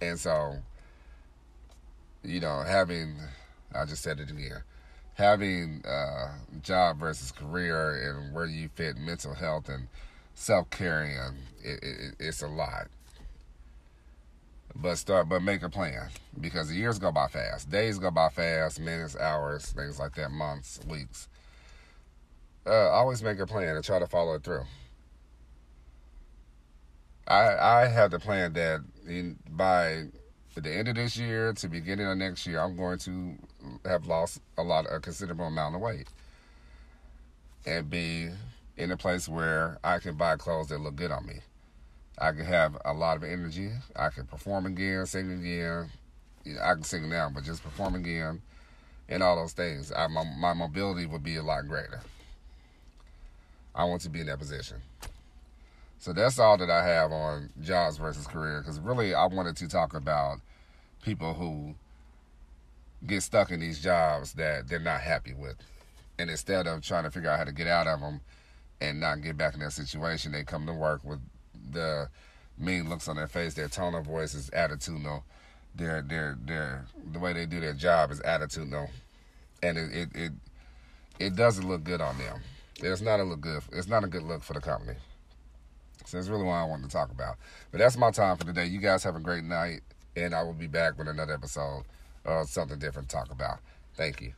And 0.02 0.20
so 0.20 0.56
you 2.24 2.40
know, 2.40 2.62
having, 2.62 3.16
I 3.74 3.86
just 3.86 4.04
said 4.04 4.20
it 4.20 4.30
again, 4.30 4.64
having 5.16 5.84
uh, 5.86 6.34
job 6.62 7.00
versus 7.00 7.32
career 7.32 8.10
and 8.10 8.34
where 8.34 8.46
you 8.46 8.70
fit 8.76 8.98
mental 8.98 9.34
health 9.34 9.70
and 9.70 9.88
self 10.34 10.70
care 10.70 11.04
in, 11.04 11.36
it, 11.64 11.84
it, 11.84 12.16
it's 12.20 12.42
a 12.42 12.48
lot. 12.48 12.88
But 14.76 14.96
start, 14.96 15.28
but 15.28 15.42
make 15.42 15.64
a 15.64 15.70
plan 15.70 16.10
because 16.40 16.70
the 16.70 16.76
years 16.76 17.00
go 17.00 17.12
by 17.12 17.28
fast, 17.28 17.70
days 17.70 18.00
go 18.00 18.12
by 18.12 18.30
fast, 18.30 18.80
minutes, 18.80 19.18
hours, 19.18 19.66
things 19.66 20.00
like 20.00 20.16
that, 20.16 20.32
months, 20.32 20.80
weeks. 20.88 21.28
Uh, 22.66 22.90
always 22.90 23.22
make 23.24 23.40
a 23.40 23.48
plan 23.48 23.76
and 23.76 23.84
try 23.84 24.00
to 24.00 24.08
follow 24.08 24.36
it 24.36 24.44
through. 24.44 24.64
I 27.28 27.82
I 27.82 27.88
have 27.88 28.12
the 28.12 28.20
plan 28.20 28.54
that 28.54 28.82
in, 29.08 29.38
by 29.50 30.06
the 30.64 30.72
end 30.74 30.88
of 30.88 30.96
this 30.96 31.18
year 31.18 31.54
to 31.54 31.68
beginning 31.68 32.08
of 32.08 32.18
next 32.18 32.48
year, 32.48 32.60
I'm 32.60 32.76
going 32.76 32.98
to 33.00 33.36
have 33.86 34.08
lost 34.08 34.42
a 34.58 34.64
lot, 34.64 34.86
of 34.86 34.94
a 34.94 35.00
considerable 35.00 35.46
amount 35.46 35.76
of 35.76 35.82
weight, 35.82 36.08
and 37.66 37.90
be 37.90 38.30
in 38.78 38.92
a 38.92 38.98
place 38.98 39.28
where 39.28 39.78
I 39.84 40.00
can 40.00 40.16
buy 40.16 40.38
clothes 40.38 40.70
that 40.70 40.80
look 40.80 40.96
good 40.96 41.12
on 41.12 41.26
me. 41.26 41.40
I 42.18 42.32
can 42.32 42.46
have 42.46 42.78
a 42.84 42.94
lot 42.94 43.18
of 43.18 43.24
energy. 43.24 43.72
I 43.96 44.10
can 44.10 44.26
perform 44.26 44.66
again, 44.66 45.06
sing 45.06 45.32
again. 45.32 45.90
I 46.62 46.74
can 46.74 46.84
sing 46.84 47.10
now, 47.10 47.30
but 47.34 47.44
just 47.44 47.64
perform 47.64 47.96
again, 47.96 48.42
and 49.08 49.22
all 49.22 49.36
those 49.36 49.54
things. 49.54 49.92
I, 49.92 50.08
my, 50.08 50.24
my 50.24 50.54
mobility 50.54 51.06
would 51.06 51.24
be 51.24 51.36
a 51.36 51.44
lot 51.44 51.68
greater. 51.68 52.02
I 53.76 53.84
want 53.84 54.02
to 54.02 54.10
be 54.10 54.22
in 54.22 54.28
that 54.28 54.40
position. 54.40 54.78
So 56.00 56.14
that's 56.14 56.40
all 56.40 56.58
that 56.58 56.70
I 56.70 56.86
have 56.86 57.12
on 57.12 57.50
jobs 57.62 57.98
versus 57.98 58.26
career. 58.26 58.62
Because 58.62 58.80
really, 58.80 59.14
I 59.14 59.26
wanted 59.26 59.58
to 59.58 59.68
talk 59.68 59.94
about 59.94 60.40
people 61.02 61.34
who 61.34 61.76
get 63.06 63.24
stuck 63.24 63.52
in 63.52 63.60
these 63.60 63.82
jobs 63.82 64.34
that 64.34 64.68
they're 64.68 64.80
not 64.80 65.02
happy 65.02 65.34
with. 65.34 65.56
And 66.18 66.30
instead 66.30 66.68
of 66.68 66.82
trying 66.82 67.06
to 67.06 67.12
figure 67.12 67.30
out 67.30 67.40
how 67.40 67.46
to 67.46 67.54
get 67.54 67.68
out 67.68 67.88
of 67.88 68.02
them 68.02 68.22
and 68.82 69.00
not 69.00 69.22
get 69.22 69.38
back 69.38 69.54
in 69.54 69.62
that 69.62 69.72
situation, 69.72 70.32
they 70.32 70.44
come 70.44 70.66
to 70.66 70.74
work 70.74 71.04
with 71.04 71.20
the 71.72 72.10
mean 72.58 72.90
looks 72.90 73.08
on 73.08 73.16
their 73.16 73.28
face, 73.28 73.54
their 73.54 73.70
tone 73.70 73.96
of 73.96 74.06
voice 74.06 74.34
is 74.34 74.50
attitudinal, 74.50 75.24
their 75.76 76.02
their 76.02 76.38
their 76.44 76.86
the 77.12 77.20
way 77.20 77.32
they 77.32 77.46
do 77.46 77.60
their 77.60 77.74
job 77.74 78.12
is 78.12 78.20
attitudinal, 78.22 78.90
and 79.64 79.78
it 79.78 79.94
it 79.94 80.10
it, 80.16 80.32
it 81.20 81.36
doesn't 81.36 81.68
look 81.68 81.84
good 81.84 82.02
on 82.02 82.18
them. 82.18 82.42
It's 82.82 83.02
not 83.02 83.20
a 83.20 83.24
look 83.24 83.42
good. 83.42 83.62
It's 83.72 83.88
not 83.88 84.04
a 84.04 84.08
good 84.08 84.24
look 84.24 84.44
for 84.44 84.54
the 84.54 84.62
company. 84.62 84.98
So 86.06 86.18
that's 86.18 86.30
really 86.30 86.44
what 86.44 86.54
I 86.54 86.64
wanted 86.64 86.90
to 86.90 86.90
talk 86.90 87.12
about. 87.12 87.38
But 87.72 87.80
that's 87.80 87.98
my 87.98 88.12
time 88.12 88.36
for 88.38 88.46
today. 88.46 88.66
You 88.66 88.80
guys 88.80 89.04
have 89.04 89.16
a 89.16 89.20
great 89.20 89.44
night, 89.44 89.82
and 90.16 90.34
I 90.34 90.44
will 90.44 90.54
be 90.54 90.68
back 90.68 90.98
with 90.98 91.08
another 91.08 91.34
episode 91.34 91.84
of 92.26 92.50
something 92.50 92.80
different 92.80 93.10
to 93.10 93.16
talk 93.16 93.32
about. 93.32 93.60
Thank 93.96 94.22
you. 94.22 94.34